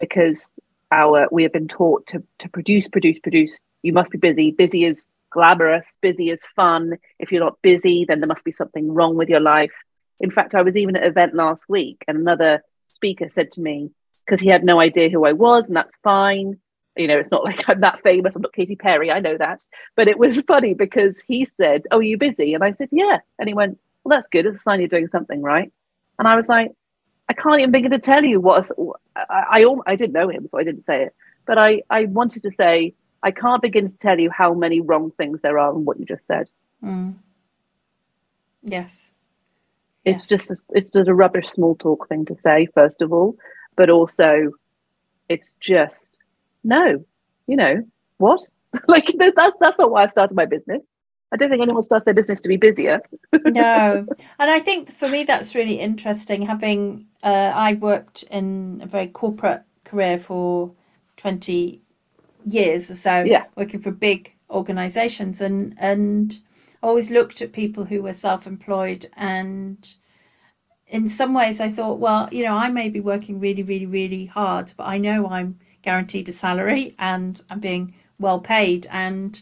[0.00, 0.50] because
[0.90, 3.58] our we have been taught to to produce, produce, produce.
[3.82, 4.50] You must be busy.
[4.50, 5.86] Busy is glamorous.
[6.00, 6.98] Busy is fun.
[7.18, 9.72] If you're not busy, then there must be something wrong with your life.
[10.20, 13.60] In fact, I was even at an event last week and another speaker said to
[13.60, 13.90] me,
[14.28, 16.58] because he had no idea who I was, and that's fine.
[16.96, 18.36] You know, it's not like I'm that famous.
[18.36, 19.10] I'm not Katy Perry.
[19.10, 19.62] I know that.
[19.96, 22.54] But it was funny because he said, Oh, you busy?
[22.54, 23.18] And I said, Yeah.
[23.38, 24.46] And he went, Well, that's good.
[24.46, 25.72] It's a sign you're doing something right.
[26.18, 26.72] And I was like,
[27.28, 28.70] I can't even begin to tell you what
[29.14, 31.14] I, I, I didn't know him, so I didn't say it.
[31.46, 35.10] But I, I wanted to say, I can't begin to tell you how many wrong
[35.12, 36.48] things there are in what you just said.
[36.84, 37.16] Mm.
[38.62, 39.10] Yes.
[40.04, 43.36] It's just a, it's just a rubbish small talk thing to say, first of all,
[43.76, 44.52] but also
[45.28, 46.18] it's just
[46.64, 47.04] no,
[47.46, 47.84] you know
[48.18, 48.40] what?
[48.88, 50.82] like that's that's not why I started my business.
[51.30, 53.02] I don't think anyone starts their business to be busier.
[53.44, 54.06] no,
[54.38, 56.42] and I think for me that's really interesting.
[56.42, 60.72] Having uh, I worked in a very corporate career for
[61.16, 61.82] twenty
[62.50, 63.44] years or so, yeah.
[63.56, 66.38] working for big organisations, and and
[66.82, 69.94] always looked at people who were self-employed and
[70.90, 74.26] in some ways I thought, well, you know, I may be working really, really, really
[74.26, 78.86] hard, but I know I'm guaranteed a salary and I'm being well paid.
[78.90, 79.40] And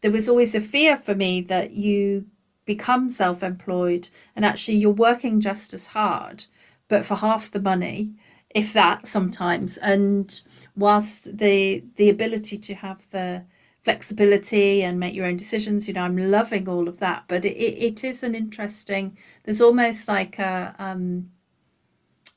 [0.00, 2.26] there was always a fear for me that you
[2.64, 6.44] become self employed and actually you're working just as hard,
[6.88, 8.14] but for half the money,
[8.50, 9.76] if that sometimes.
[9.76, 10.40] And
[10.76, 13.44] whilst the the ability to have the
[13.86, 15.86] flexibility and make your own decisions.
[15.86, 19.16] You know, I'm loving all of that, but it, it is an interesting.
[19.44, 21.30] There's almost like a um,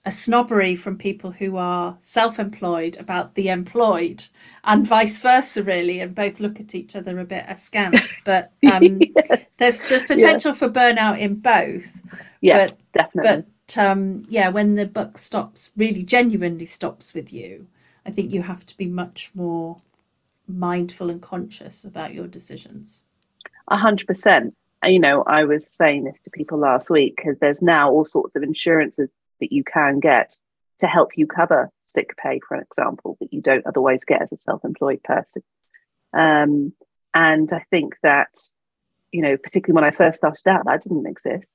[0.05, 4.23] a snobbery from people who are self-employed about the employed,
[4.63, 8.21] and vice versa, really, and both look at each other a bit askance.
[8.25, 9.45] But um, yes.
[9.57, 10.59] there's there's potential yes.
[10.59, 11.99] for burnout in both.
[12.41, 13.43] Yes, but, definitely.
[13.65, 17.65] But um, yeah, when the buck stops, really genuinely stops with you,
[18.05, 19.81] I think you have to be much more
[20.47, 23.03] mindful and conscious about your decisions.
[23.67, 24.55] A hundred percent.
[24.83, 28.35] You know, I was saying this to people last week because there's now all sorts
[28.35, 29.09] of insurances
[29.41, 30.35] that you can get
[30.79, 34.37] to help you cover sick pay, for example, that you don't otherwise get as a
[34.37, 35.43] self-employed person.
[36.13, 36.73] Um,
[37.13, 38.29] and I think that,
[39.11, 41.51] you know, particularly when I first started out, that didn't exist.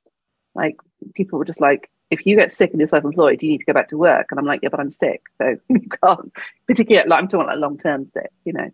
[0.54, 0.76] Like
[1.14, 3.72] people were just like, if you get sick and you're self-employed, you need to go
[3.72, 4.28] back to work.
[4.30, 6.32] And I'm like, yeah, but I'm sick, so you can't.
[6.66, 8.70] Particularly, like I'm talking like long-term sick, you know.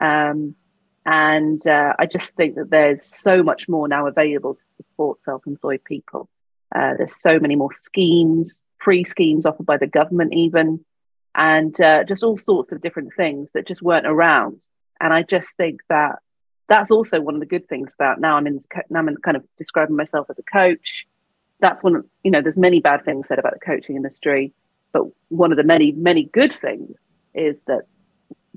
[0.00, 0.56] Um,
[1.06, 5.46] and uh, I just think that there's so much more now available to support self
[5.46, 6.28] employed people.
[6.74, 10.84] Uh, there's so many more schemes, free schemes offered by the government, even,
[11.34, 14.62] and uh, just all sorts of different things that just weren't around.
[15.00, 16.18] And I just think that
[16.68, 19.44] that's also one of the good things about now I'm in now I'm kind of
[19.58, 21.06] describing myself as a coach.
[21.60, 24.52] That's one, of, you know, there's many bad things said about the coaching industry,
[24.92, 26.96] but one of the many, many good things
[27.34, 27.82] is that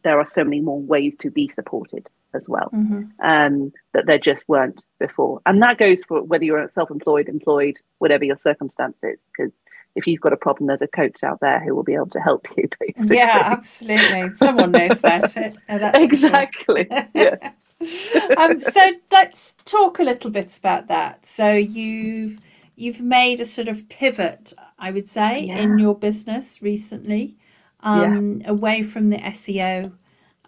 [0.03, 3.03] there are so many more ways to be supported as well mm-hmm.
[3.23, 5.41] um, that there just weren't before.
[5.45, 9.19] And that goes for whether you're self-employed, employed, whatever your circumstances.
[9.35, 9.57] Because
[9.95, 12.19] if you've got a problem, there's a coach out there who will be able to
[12.19, 12.67] help you.
[12.79, 13.17] Basically.
[13.17, 14.35] Yeah, absolutely.
[14.35, 15.57] Someone knows about it.
[15.69, 16.87] exactly.
[16.89, 17.07] Sure.
[17.13, 17.51] yeah.
[18.37, 21.25] um, so let's talk a little bit about that.
[21.25, 22.39] So you've
[22.75, 25.57] you've made a sort of pivot, I would say, yeah.
[25.57, 27.36] in your business recently
[27.81, 28.49] um, yeah.
[28.49, 29.91] away from the SEO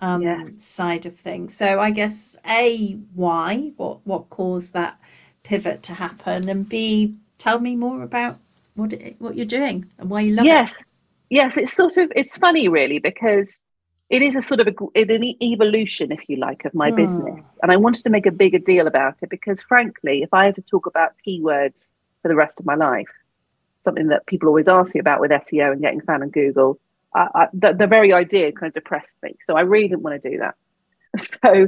[0.02, 0.64] um, yes.
[0.64, 1.56] side of things.
[1.56, 5.00] So I guess a why what what caused that
[5.44, 8.38] pivot to happen, and b tell me more about
[8.76, 10.72] what it, what you're doing and why you love yes.
[10.72, 10.86] it.
[11.30, 13.64] Yes, yes, it's sort of it's funny really because
[14.10, 16.98] it is a sort of a, an evolution, if you like, of my mm.
[16.98, 20.46] business, and I wanted to make a bigger deal about it because, frankly, if I
[20.46, 21.86] had to talk about keywords
[22.26, 23.06] for the rest of my life,
[23.84, 26.80] something that people always ask me about with SEO and getting found on Google,
[27.14, 29.36] I, the, the very idea kind of depressed me.
[29.46, 30.56] So I really didn't want to do that.
[31.44, 31.68] So,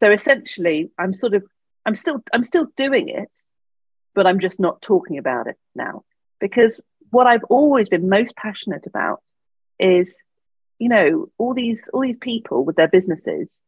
[0.00, 1.42] so essentially, I'm sort of,
[1.84, 3.30] I'm still, I'm still doing it,
[4.14, 6.04] but I'm just not talking about it now
[6.38, 6.78] because
[7.10, 9.22] what I've always been most passionate about
[9.80, 10.14] is,
[10.78, 13.60] you know, all these, all these people with their businesses,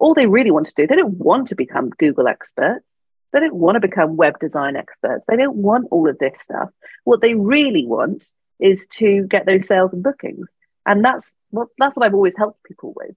[0.00, 2.84] all they really want to do, they don't want to become Google experts.
[3.34, 5.26] They don't want to become web design experts.
[5.28, 6.70] They don't want all of this stuff.
[7.04, 10.48] What they really want is to get those sales and bookings
[10.86, 13.16] and that's what that's what I've always helped people with.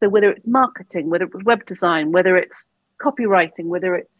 [0.00, 2.66] So whether it's marketing, whether it's web design, whether it's
[3.00, 4.10] copywriting, whether it's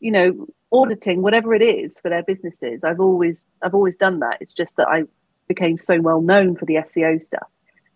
[0.00, 4.38] you know auditing, whatever it is for their businesses, I've always I've always done that.
[4.40, 5.04] It's just that I
[5.48, 7.48] became so well known for the SEO stuff,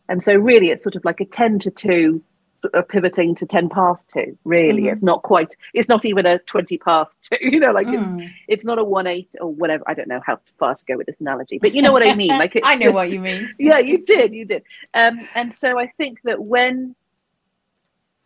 [0.09, 2.23] and so really it's sort of like a ten to two
[2.59, 4.83] sort of pivoting to 10 past two really.
[4.83, 4.95] Mm-hmm.
[4.95, 8.23] it's not quite it's not even a 20 past two you know like mm.
[8.23, 9.85] it's, it's not a 1 8 or whatever.
[9.87, 12.15] I don't know how far to go with this analogy but you know what i
[12.15, 12.29] mean.
[12.37, 13.53] Like i know just, what you mean.
[13.59, 14.63] Yeah you did you did.
[14.95, 16.95] Um, and so i think that when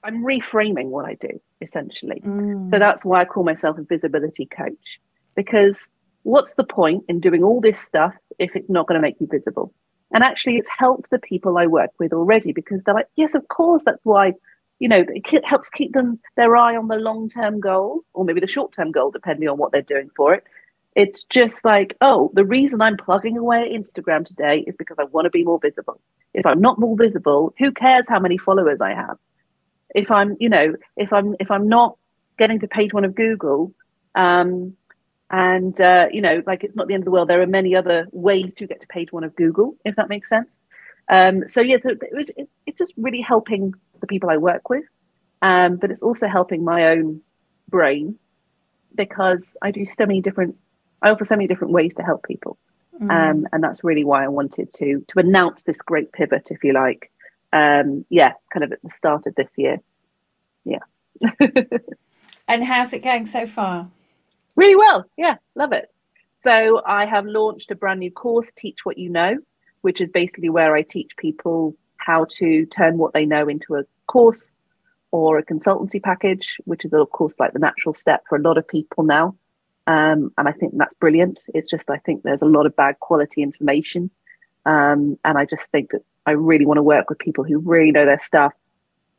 [0.02, 2.20] i'm reframing what i do essentially.
[2.24, 2.70] Mm.
[2.70, 5.00] so that's why i call myself a visibility coach
[5.34, 5.88] because
[6.22, 9.26] what's the point in doing all this stuff if it's not going to make you
[9.26, 9.72] visible
[10.12, 13.46] and actually, it's helped the people I work with already because they're like, yes, of
[13.48, 14.32] course, that's why,
[14.78, 18.40] you know, it helps keep them their eye on the long term goal or maybe
[18.40, 20.44] the short term goal, depending on what they're doing for it.
[20.96, 25.04] It's just like, oh, the reason I'm plugging away at Instagram today is because I
[25.04, 26.00] want to be more visible.
[26.34, 29.16] If I'm not more visible, who cares how many followers I have?
[29.94, 31.96] If I'm, you know, if I'm if I'm not
[32.38, 33.72] getting to page one of Google,
[34.16, 34.76] um,
[35.30, 37.28] and, uh, you know, like it's not the end of the world.
[37.28, 40.28] There are many other ways to get to page one of Google, if that makes
[40.28, 40.60] sense.
[41.08, 44.68] Um, so, yeah, so it was, it, it's just really helping the people I work
[44.68, 44.84] with.
[45.42, 47.20] Um, but it's also helping my own
[47.68, 48.18] brain
[48.94, 50.56] because I do so many different,
[51.00, 52.58] I offer so many different ways to help people.
[53.00, 53.10] Mm.
[53.10, 56.74] Um, and that's really why I wanted to to announce this great pivot, if you
[56.74, 57.10] like.
[57.52, 59.78] Um, yeah, kind of at the start of this year.
[60.64, 60.80] Yeah.
[62.48, 63.88] and how's it going so far?
[64.56, 65.04] Really well.
[65.16, 65.92] Yeah, love it.
[66.38, 69.38] So I have launched a brand new course, Teach What You Know,
[69.82, 73.84] which is basically where I teach people how to turn what they know into a
[74.06, 74.52] course
[75.10, 78.58] or a consultancy package, which is, of course, like the natural step for a lot
[78.58, 79.36] of people now.
[79.86, 81.40] Um, and I think that's brilliant.
[81.52, 84.10] It's just, I think there's a lot of bad quality information.
[84.64, 87.90] Um, and I just think that I really want to work with people who really
[87.90, 88.52] know their stuff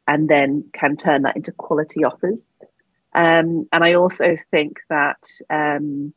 [0.08, 2.42] and then can turn that into quality offers.
[3.14, 6.14] Um, and I also think that, um,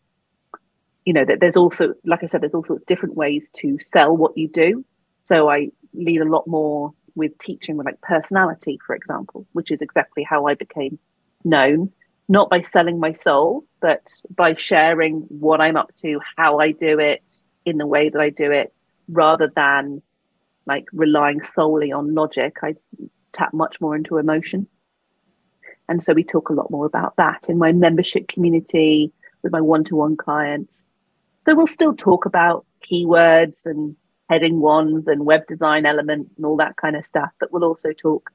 [1.05, 4.36] you know, that there's also, like I said, there's also different ways to sell what
[4.36, 4.84] you do.
[5.24, 9.80] So I lead a lot more with teaching with like personality, for example, which is
[9.80, 10.99] exactly how I became
[11.45, 11.92] known,
[12.28, 14.03] not by selling my soul, but
[14.34, 17.22] by sharing what I'm up to, how I do it,
[17.64, 18.72] in the way that I do it,
[19.09, 20.03] rather than
[20.66, 22.57] like relying solely on logic.
[22.62, 22.74] I
[23.32, 24.66] tap much more into emotion.
[25.89, 29.12] And so we talk a lot more about that in my membership community
[29.43, 30.87] with my one to one clients.
[31.45, 33.97] So we'll still talk about keywords and
[34.30, 37.93] heading ones and web design elements and all that kind of stuff, but we'll also
[37.93, 38.30] talk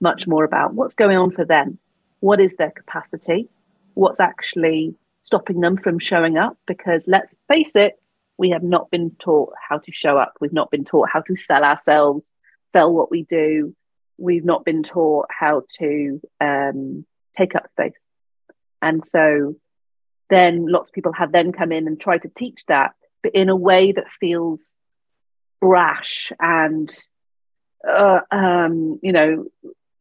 [0.00, 1.78] much more about what's going on for them.
[2.20, 3.48] What is their capacity?
[3.92, 6.56] What's actually stopping them from showing up?
[6.66, 8.00] Because let's face it,
[8.38, 10.34] we have not been taught how to show up.
[10.40, 12.24] We've not been taught how to sell ourselves,
[12.70, 13.76] sell what we do.
[14.18, 17.04] We've not been taught how to um,
[17.36, 17.92] take up space.
[18.80, 19.56] And so
[20.30, 23.48] then lots of people have then come in and tried to teach that, but in
[23.48, 24.72] a way that feels
[25.64, 26.94] brash and
[27.88, 29.46] uh, um, you know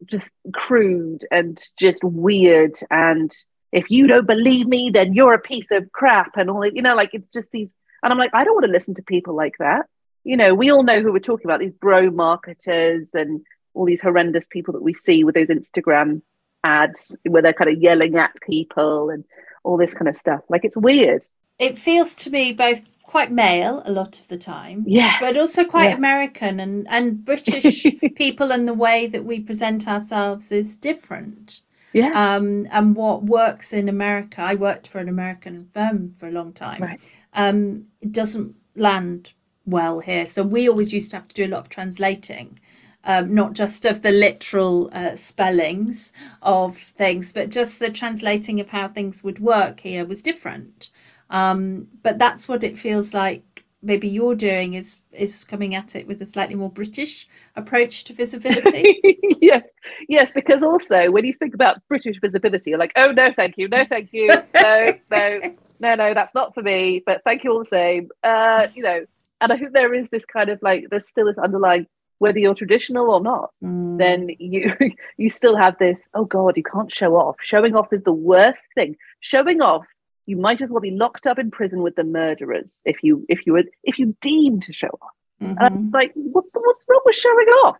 [0.05, 3.31] just crude and just weird and
[3.71, 6.81] if you don't believe me then you're a piece of crap and all that, you
[6.81, 7.71] know like it's just these
[8.03, 9.85] and i'm like i don't want to listen to people like that
[10.25, 13.39] you know we all know who we're talking about these bro marketers and
[13.73, 16.21] all these horrendous people that we see with those instagram
[16.63, 19.23] ads where they're kind of yelling at people and
[19.63, 21.23] all this kind of stuff like it's weird
[21.59, 22.81] it feels to me both
[23.13, 24.83] quite male a lot of the time.
[24.87, 25.19] Yes.
[25.21, 25.97] But also quite yeah.
[25.97, 31.61] American and, and British people and the way that we present ourselves is different.
[31.93, 32.09] Yeah.
[32.15, 36.53] Um, and what works in America, I worked for an American firm for a long
[36.53, 36.81] time.
[36.81, 37.03] Right.
[37.33, 39.33] Um, it doesn't land
[39.67, 40.25] well here.
[40.25, 42.59] So we always used to have to do a lot of translating.
[43.05, 48.69] Um, not just of the literal uh, spellings of things, but just the translating of
[48.69, 50.89] how things would work here was different.
[51.29, 56.07] Um, but that's what it feels like maybe you're doing is is coming at it
[56.07, 58.99] with a slightly more British approach to visibility.
[59.41, 59.67] yes,
[60.07, 63.67] yes, because also when you think about British visibility, you're like, oh no, thank you,
[63.67, 67.03] no, thank you, no, no, no, no, that's not for me.
[67.05, 68.09] But thank you all the same.
[68.23, 69.05] Uh, you know,
[69.41, 71.87] and I think there is this kind of like there's still this underlying
[72.23, 73.97] whether you're traditional or not, mm.
[73.97, 74.73] then you
[75.17, 75.99] you still have this.
[76.13, 77.35] Oh God, you can't show off.
[77.41, 78.95] Showing off is the worst thing.
[79.19, 79.85] Showing off
[80.25, 83.45] you might as well be locked up in prison with the murderers if you if
[83.45, 85.15] you were if you deem to show off.
[85.41, 85.61] Mm-hmm.
[85.61, 87.77] And it's like, what, what's wrong with showing off?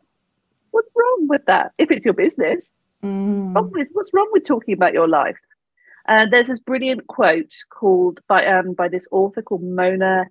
[0.72, 1.72] What's wrong with that?
[1.78, 2.70] If it's your business,
[3.02, 3.56] mm.
[3.56, 5.38] wrong with, what's wrong with talking about your life?
[6.06, 10.26] And uh, there's this brilliant quote called by um by this author called Mona.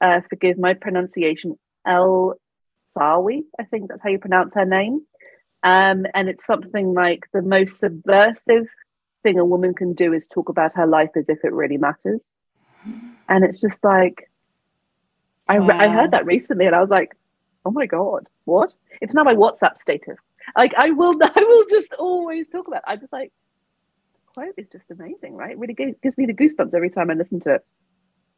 [0.00, 1.56] Uh, forgive my pronunciation.
[1.86, 2.34] El
[2.96, 5.02] Sawi, I think that's how you pronounce her name.
[5.62, 8.66] Um, and it's something like the most subversive
[9.22, 12.22] thing a woman can do is talk about her life as if it really matters.
[13.28, 14.28] And it's just like,
[15.48, 15.78] I, wow.
[15.78, 17.16] I heard that recently and I was like,
[17.64, 18.74] oh my God, what?
[19.00, 20.18] It's now my WhatsApp status.
[20.56, 22.84] Like I will, I will just always talk about it.
[22.88, 23.32] I'm just like,
[24.34, 25.52] quote is just amazing, right?
[25.52, 27.66] It really gives me the goosebumps every time I listen to it.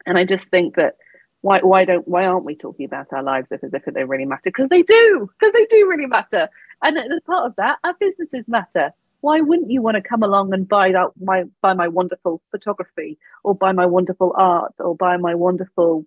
[0.07, 0.97] And I just think that
[1.45, 4.43] why why don't why aren't we talking about our lives as if they really matter?
[4.45, 6.49] Because they do, because they do really matter.
[6.83, 8.93] And as part of that, our businesses matter
[9.25, 13.19] why wouldn't you want to come along and buy that my buy my wonderful photography
[13.43, 16.05] or buy my wonderful art or buy my wonderful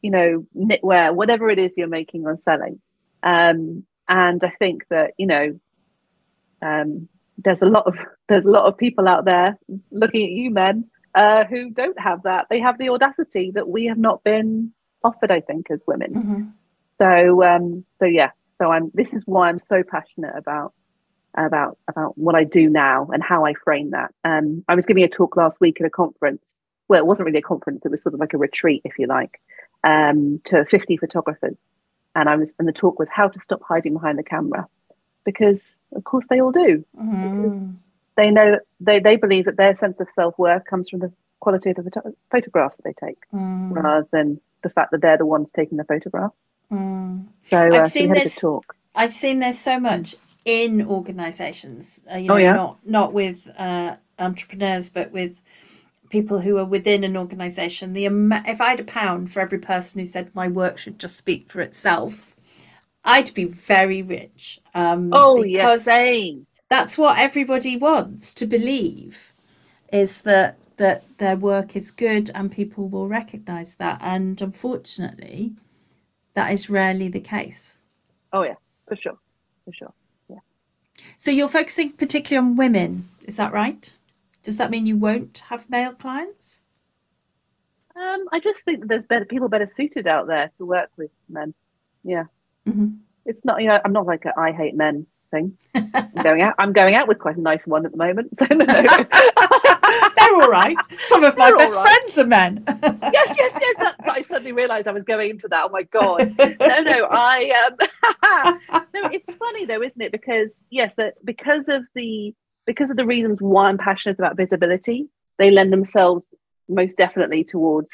[0.00, 2.80] you know knitwear whatever it is you're making or selling
[3.22, 5.60] um, and i think that you know
[6.62, 7.06] um,
[7.36, 7.96] there's a lot of
[8.28, 9.58] there's a lot of people out there
[9.90, 13.86] looking at you men uh, who don't have that they have the audacity that we
[13.86, 16.42] have not been offered i think as women mm-hmm.
[16.98, 20.72] so um so yeah so i'm this is why i'm so passionate about
[21.36, 24.14] about about what I do now and how I frame that.
[24.24, 26.44] Um, I was giving a talk last week at a conference.
[26.88, 29.06] Well, it wasn't really a conference; it was sort of like a retreat, if you
[29.06, 29.40] like,
[29.82, 31.58] um, to 50 photographers.
[32.14, 34.68] And I was, and the talk was how to stop hiding behind the camera,
[35.24, 35.60] because
[35.94, 36.84] of course they all do.
[36.96, 37.70] Mm-hmm.
[38.16, 41.70] They know they they believe that their sense of self worth comes from the quality
[41.70, 43.72] of the photo- photographs that they take, Mm.
[43.74, 46.32] rather than the fact that they're the ones taking the photograph.
[46.72, 47.26] Mm.
[47.46, 48.74] So I've uh, seen this- talk.
[48.94, 52.02] I've seen there's so much in organisations.
[52.12, 52.52] Uh, you know, Oh, yeah?
[52.54, 55.40] not not with uh, entrepreneurs, but with
[56.10, 57.92] people who are within an organisation.
[57.92, 60.98] The ama- if I had a pound for every person who said my work should
[61.00, 62.34] just speak for itself,
[63.04, 64.60] I'd be very rich.
[64.74, 66.46] Um, Oh yes, same.
[66.74, 69.32] That's what everybody wants to believe
[69.92, 73.96] is that that their work is good and people will recognize that.
[74.02, 75.52] And unfortunately
[76.34, 77.78] that is rarely the case.
[78.32, 78.56] Oh yeah,
[78.88, 79.16] for sure,
[79.64, 79.92] for sure.
[80.28, 80.40] Yeah.
[81.16, 83.08] So you're focusing particularly on women.
[83.24, 83.94] Is that right?
[84.42, 86.60] Does that mean you won't have male clients?
[87.94, 91.12] Um, I just think that there's better people better suited out there to work with
[91.28, 91.54] men.
[92.02, 92.24] Yeah,
[92.66, 92.98] Mhm.
[93.24, 93.62] it's not.
[93.62, 95.58] You know, I'm not like a I hate men thing.
[95.74, 96.54] I'm going out.
[96.58, 98.36] I'm going out with quite a nice one at the moment.
[98.38, 98.64] So no, no.
[100.16, 101.88] they're all right some of my They're all best right.
[101.88, 102.64] friends are men
[103.12, 103.76] yes, yes, yes.
[103.78, 105.64] That's, I suddenly realised I was going into that.
[105.64, 106.32] Oh my god!
[106.60, 107.08] No, no.
[107.10, 108.58] I um,
[108.94, 109.10] no.
[109.10, 110.12] It's funny though, isn't it?
[110.12, 112.34] Because yes, that because of the
[112.66, 115.08] because of the reasons why I'm passionate about visibility,
[115.38, 116.24] they lend themselves
[116.68, 117.88] most definitely towards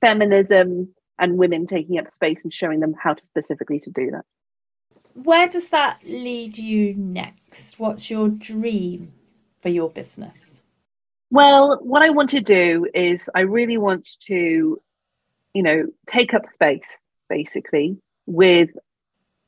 [0.00, 4.24] feminism and women taking up space and showing them how to specifically to do that.
[5.24, 9.12] Where does that lead you next what's your dream
[9.60, 10.56] for your business
[11.30, 14.80] Well, what I want to do is I really want to,
[15.54, 16.86] you know, take up space
[17.28, 18.70] basically with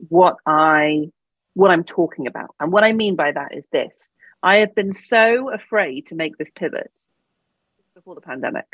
[0.09, 1.11] what I
[1.55, 2.55] what I'm talking about.
[2.61, 4.11] And what I mean by that is this.
[4.43, 6.93] I have been so afraid to make this pivot
[7.95, 8.67] before the pandemic.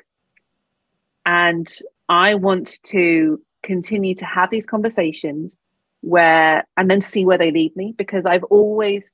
[1.25, 1.67] And
[2.09, 5.59] I want to continue to have these conversations
[6.05, 9.11] where and then see where they lead me because I've always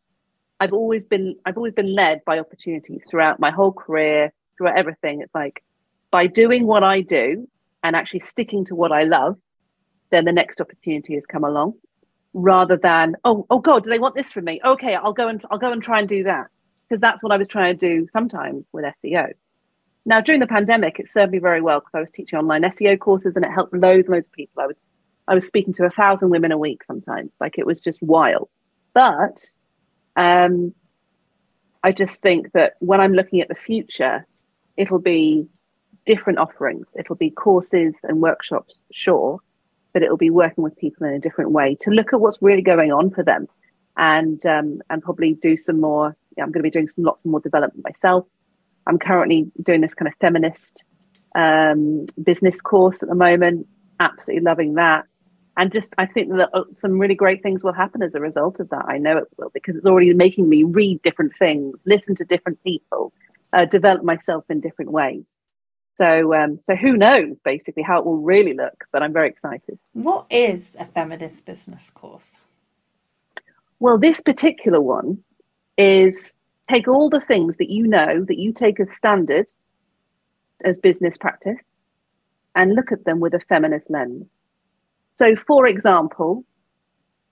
[0.58, 5.20] I've always been I've always been led by opportunities throughout my whole career, throughout everything.
[5.20, 5.62] It's like
[6.10, 7.48] by doing what I do
[7.82, 9.38] and actually sticking to what I love,
[10.10, 11.74] then the next opportunity has come along.
[12.32, 14.60] Rather than, oh, oh God, do they want this from me?
[14.64, 16.48] Okay, I'll go and I'll go and try and do that.
[16.88, 19.32] Because that's what I was trying to do sometimes with SEO.
[20.04, 22.98] Now during the pandemic, it served me very well because I was teaching online SEO
[22.98, 24.60] courses and it helped loads and loads of people.
[24.62, 24.80] I was
[25.30, 27.32] I was speaking to a thousand women a week sometimes.
[27.40, 28.48] Like it was just wild.
[28.92, 29.40] But
[30.16, 30.74] um,
[31.84, 34.26] I just think that when I'm looking at the future,
[34.76, 35.46] it'll be
[36.04, 36.88] different offerings.
[36.98, 39.38] It'll be courses and workshops, sure,
[39.92, 42.62] but it'll be working with people in a different way to look at what's really
[42.62, 43.46] going on for them,
[43.96, 46.16] and um, and probably do some more.
[46.36, 48.26] Yeah, I'm going to be doing some lots more development myself.
[48.88, 50.82] I'm currently doing this kind of feminist
[51.36, 53.68] um, business course at the moment.
[54.00, 55.04] Absolutely loving that
[55.56, 58.60] and just I think that uh, some really great things will happen as a result
[58.60, 58.84] of that.
[58.88, 62.62] I know it will because it's already making me read different things, listen to different
[62.62, 63.12] people,
[63.52, 65.24] uh, develop myself in different ways.
[65.96, 68.84] So, um, so who knows basically how it will really look?
[68.90, 69.78] But I'm very excited.
[69.92, 72.36] What is a feminist business course?
[73.80, 75.18] Well, this particular one
[75.76, 76.36] is
[76.68, 79.52] take all the things that you know that you take as standard
[80.64, 81.58] as business practice
[82.54, 84.26] and look at them with a feminist lens.
[85.20, 86.46] So, for example,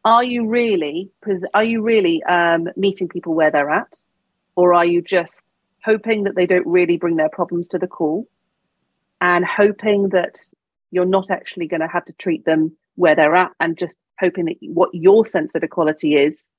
[0.04, 1.10] are you really
[1.54, 3.90] are you really um, meeting people where they're at,
[4.56, 5.42] or are you just
[5.82, 8.28] hoping that they don't really bring their problems to the call,
[9.22, 10.38] and hoping that
[10.90, 14.44] you're not actually going to have to treat them where they're at, and just hoping
[14.44, 16.50] that what your sense of equality is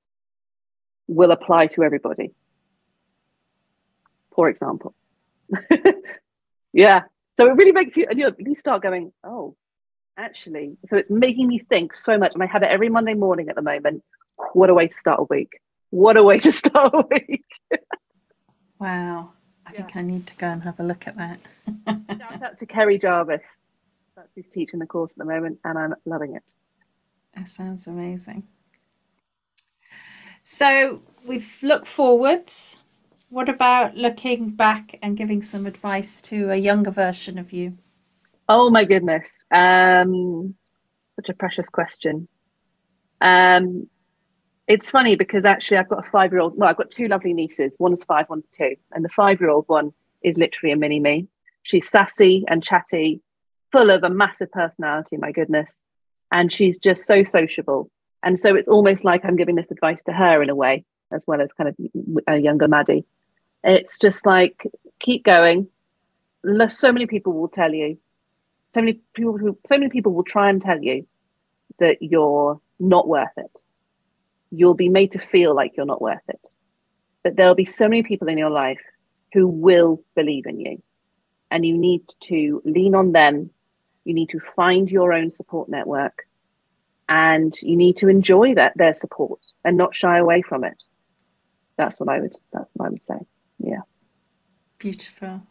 [1.06, 2.32] will apply to everybody.
[4.32, 4.96] For example,
[6.74, 7.02] yeah.
[7.38, 9.56] So it really makes you, and you, you start going, oh,
[10.20, 10.78] actually.
[10.90, 12.34] So it's making me think so much.
[12.34, 14.04] And I have it every Monday morning at the moment.
[14.54, 15.60] What a way to start a week.
[15.90, 17.46] What a way to start a week.
[18.80, 19.32] Wow.
[19.66, 21.42] I think I need to go and have a look at that.
[22.18, 23.42] Shout out to Kerry Jarvis.
[24.16, 26.44] That's who's teaching the course at the moment, and I'm loving it.
[27.36, 28.48] That sounds amazing.
[30.42, 32.80] So we've looked forwards.
[33.30, 37.78] What about looking back and giving some advice to a younger version of you?
[38.52, 39.30] Oh my goodness.
[39.52, 40.56] Um,
[41.16, 42.28] such a precious question.
[43.22, 43.88] Um,
[44.68, 47.34] it's funny because actually I've got a five year old, well, I've got two lovely
[47.34, 47.72] nieces.
[47.78, 48.76] One's five, one's two.
[48.92, 49.94] And the five year old one
[50.24, 51.28] is literally a mini me.
[51.62, 53.22] She's sassy and chatty,
[53.72, 55.70] full of a massive personality, my goodness.
[56.32, 57.92] And she's just so sociable.
[58.24, 61.24] And so it's almost like I'm giving this advice to her in a way, as
[61.28, 63.06] well as kind of a younger Maddy.
[63.64, 64.66] It's just like,
[65.00, 65.68] keep going.
[66.70, 68.00] So many people will tell you
[68.72, 71.08] so many people so many people will try and tell you
[71.80, 73.52] that you're not worth it
[74.52, 76.42] you'll be made to feel like you're not worth it
[77.24, 78.80] but there'll be so many people in your life
[79.34, 80.82] who will believe in you.
[81.52, 83.50] And you need to lean on them.
[84.06, 86.26] You need to find your own support network
[87.08, 90.78] and you need to enjoy that their support and not shy away from it.
[91.76, 93.16] That's what I would that's what I would say.
[93.60, 93.82] Yeah.
[94.78, 95.42] Beautiful.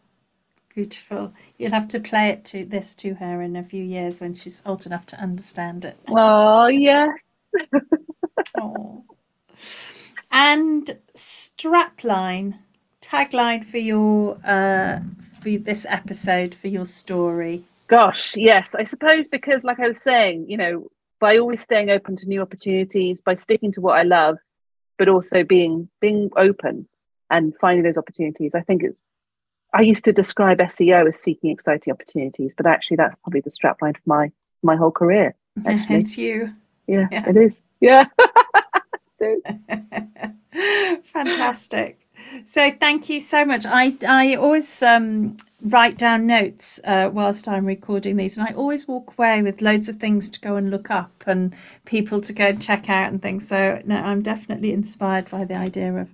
[0.73, 1.33] Beautiful.
[1.57, 4.61] You'll have to play it to this to her in a few years when she's
[4.65, 5.97] old enough to understand it.
[6.07, 7.09] Oh yes.
[8.57, 9.03] oh.
[10.31, 12.59] And strapline,
[13.01, 14.99] tagline for your uh,
[15.41, 17.63] for this episode for your story.
[17.87, 18.75] Gosh, yes.
[18.75, 20.87] I suppose because, like I was saying, you know,
[21.19, 24.37] by always staying open to new opportunities, by sticking to what I love,
[24.97, 26.87] but also being being open
[27.31, 28.53] and finding those opportunities.
[28.55, 28.99] I think it's.
[29.73, 33.95] I used to describe SEO as seeking exciting opportunities, but actually, that's probably the strapline
[33.95, 35.35] for my my whole career.
[35.65, 35.95] Actually.
[35.97, 36.53] It's you.
[36.87, 37.29] Yeah, yeah.
[37.29, 37.61] it is.
[37.79, 38.05] Yeah.
[41.03, 41.99] Fantastic.
[42.45, 43.65] So thank you so much.
[43.65, 48.87] I I always um, write down notes uh, whilst I'm recording these, and I always
[48.87, 51.53] walk away with loads of things to go and look up and
[51.85, 53.47] people to go and check out and things.
[53.47, 56.13] So no, I'm definitely inspired by the idea of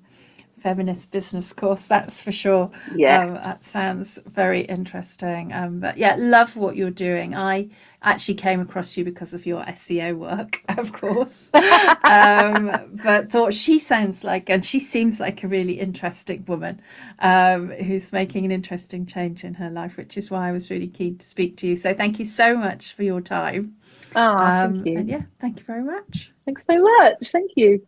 [0.66, 2.72] feminist business course that's for sure.
[2.96, 5.54] Yeah um, that sounds very interesting.
[5.54, 7.36] Um, but yeah love what you're doing.
[7.36, 7.70] I
[8.02, 11.52] actually came across you because of your seo work of course.
[11.54, 16.82] Um, but thought she sounds like and she seems like a really interesting woman
[17.20, 20.88] um, who's making an interesting change in her life which is why i was really
[20.88, 21.76] keen to speak to you.
[21.76, 23.76] So thank you so much for your time.
[24.16, 24.98] Oh, thank um, you.
[24.98, 26.34] and yeah thank you very much.
[26.46, 27.32] Thanks so much.
[27.32, 27.86] Thank you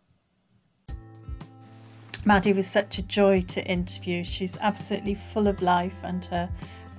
[2.24, 4.22] Maddy was such a joy to interview.
[4.24, 6.48] She's absolutely full of life, and her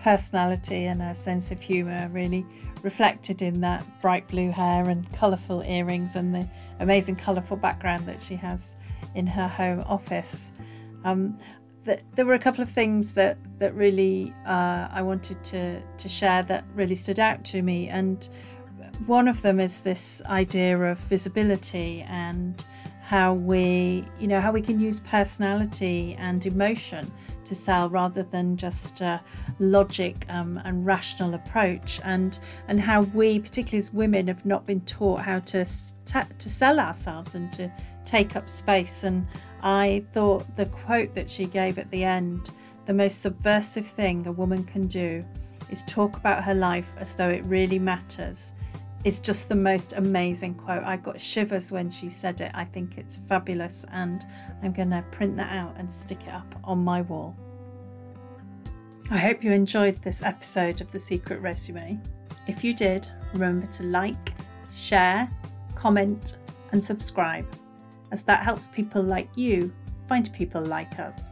[0.01, 2.45] personality and her sense of humour really
[2.83, 6.47] reflected in that bright blue hair and colourful earrings and the
[6.79, 8.77] amazing colourful background that she has
[9.15, 10.53] in her home office.
[11.03, 11.37] Um,
[11.83, 16.09] the, there were a couple of things that that really uh, I wanted to to
[16.09, 18.27] share that really stood out to me, and
[19.05, 22.63] one of them is this idea of visibility and
[23.09, 27.11] how we you know how we can use personality and emotion
[27.43, 29.19] to sell rather than just a
[29.57, 31.99] logic um, and rational approach.
[32.03, 35.65] And and how we particularly as women have not been taught how to
[36.05, 37.71] to sell ourselves and to
[38.05, 39.03] take up space.
[39.03, 39.25] And
[39.63, 42.51] I thought the quote that she gave at the end
[42.85, 45.23] the most subversive thing a woman can do
[45.71, 48.53] is talk about her life as though it really matters
[49.05, 50.83] is just the most amazing quote.
[50.83, 52.51] I got shivers when she said it.
[52.53, 54.25] I think it's fabulous, and
[54.61, 57.35] I'm going to print that out and stick it up on my wall.
[59.11, 61.99] I hope you enjoyed this episode of The Secret Resume.
[62.47, 64.33] If you did, remember to like,
[64.73, 65.29] share,
[65.75, 66.37] comment,
[66.71, 67.47] and subscribe,
[68.11, 69.73] as that helps people like you
[70.07, 71.31] find people like us.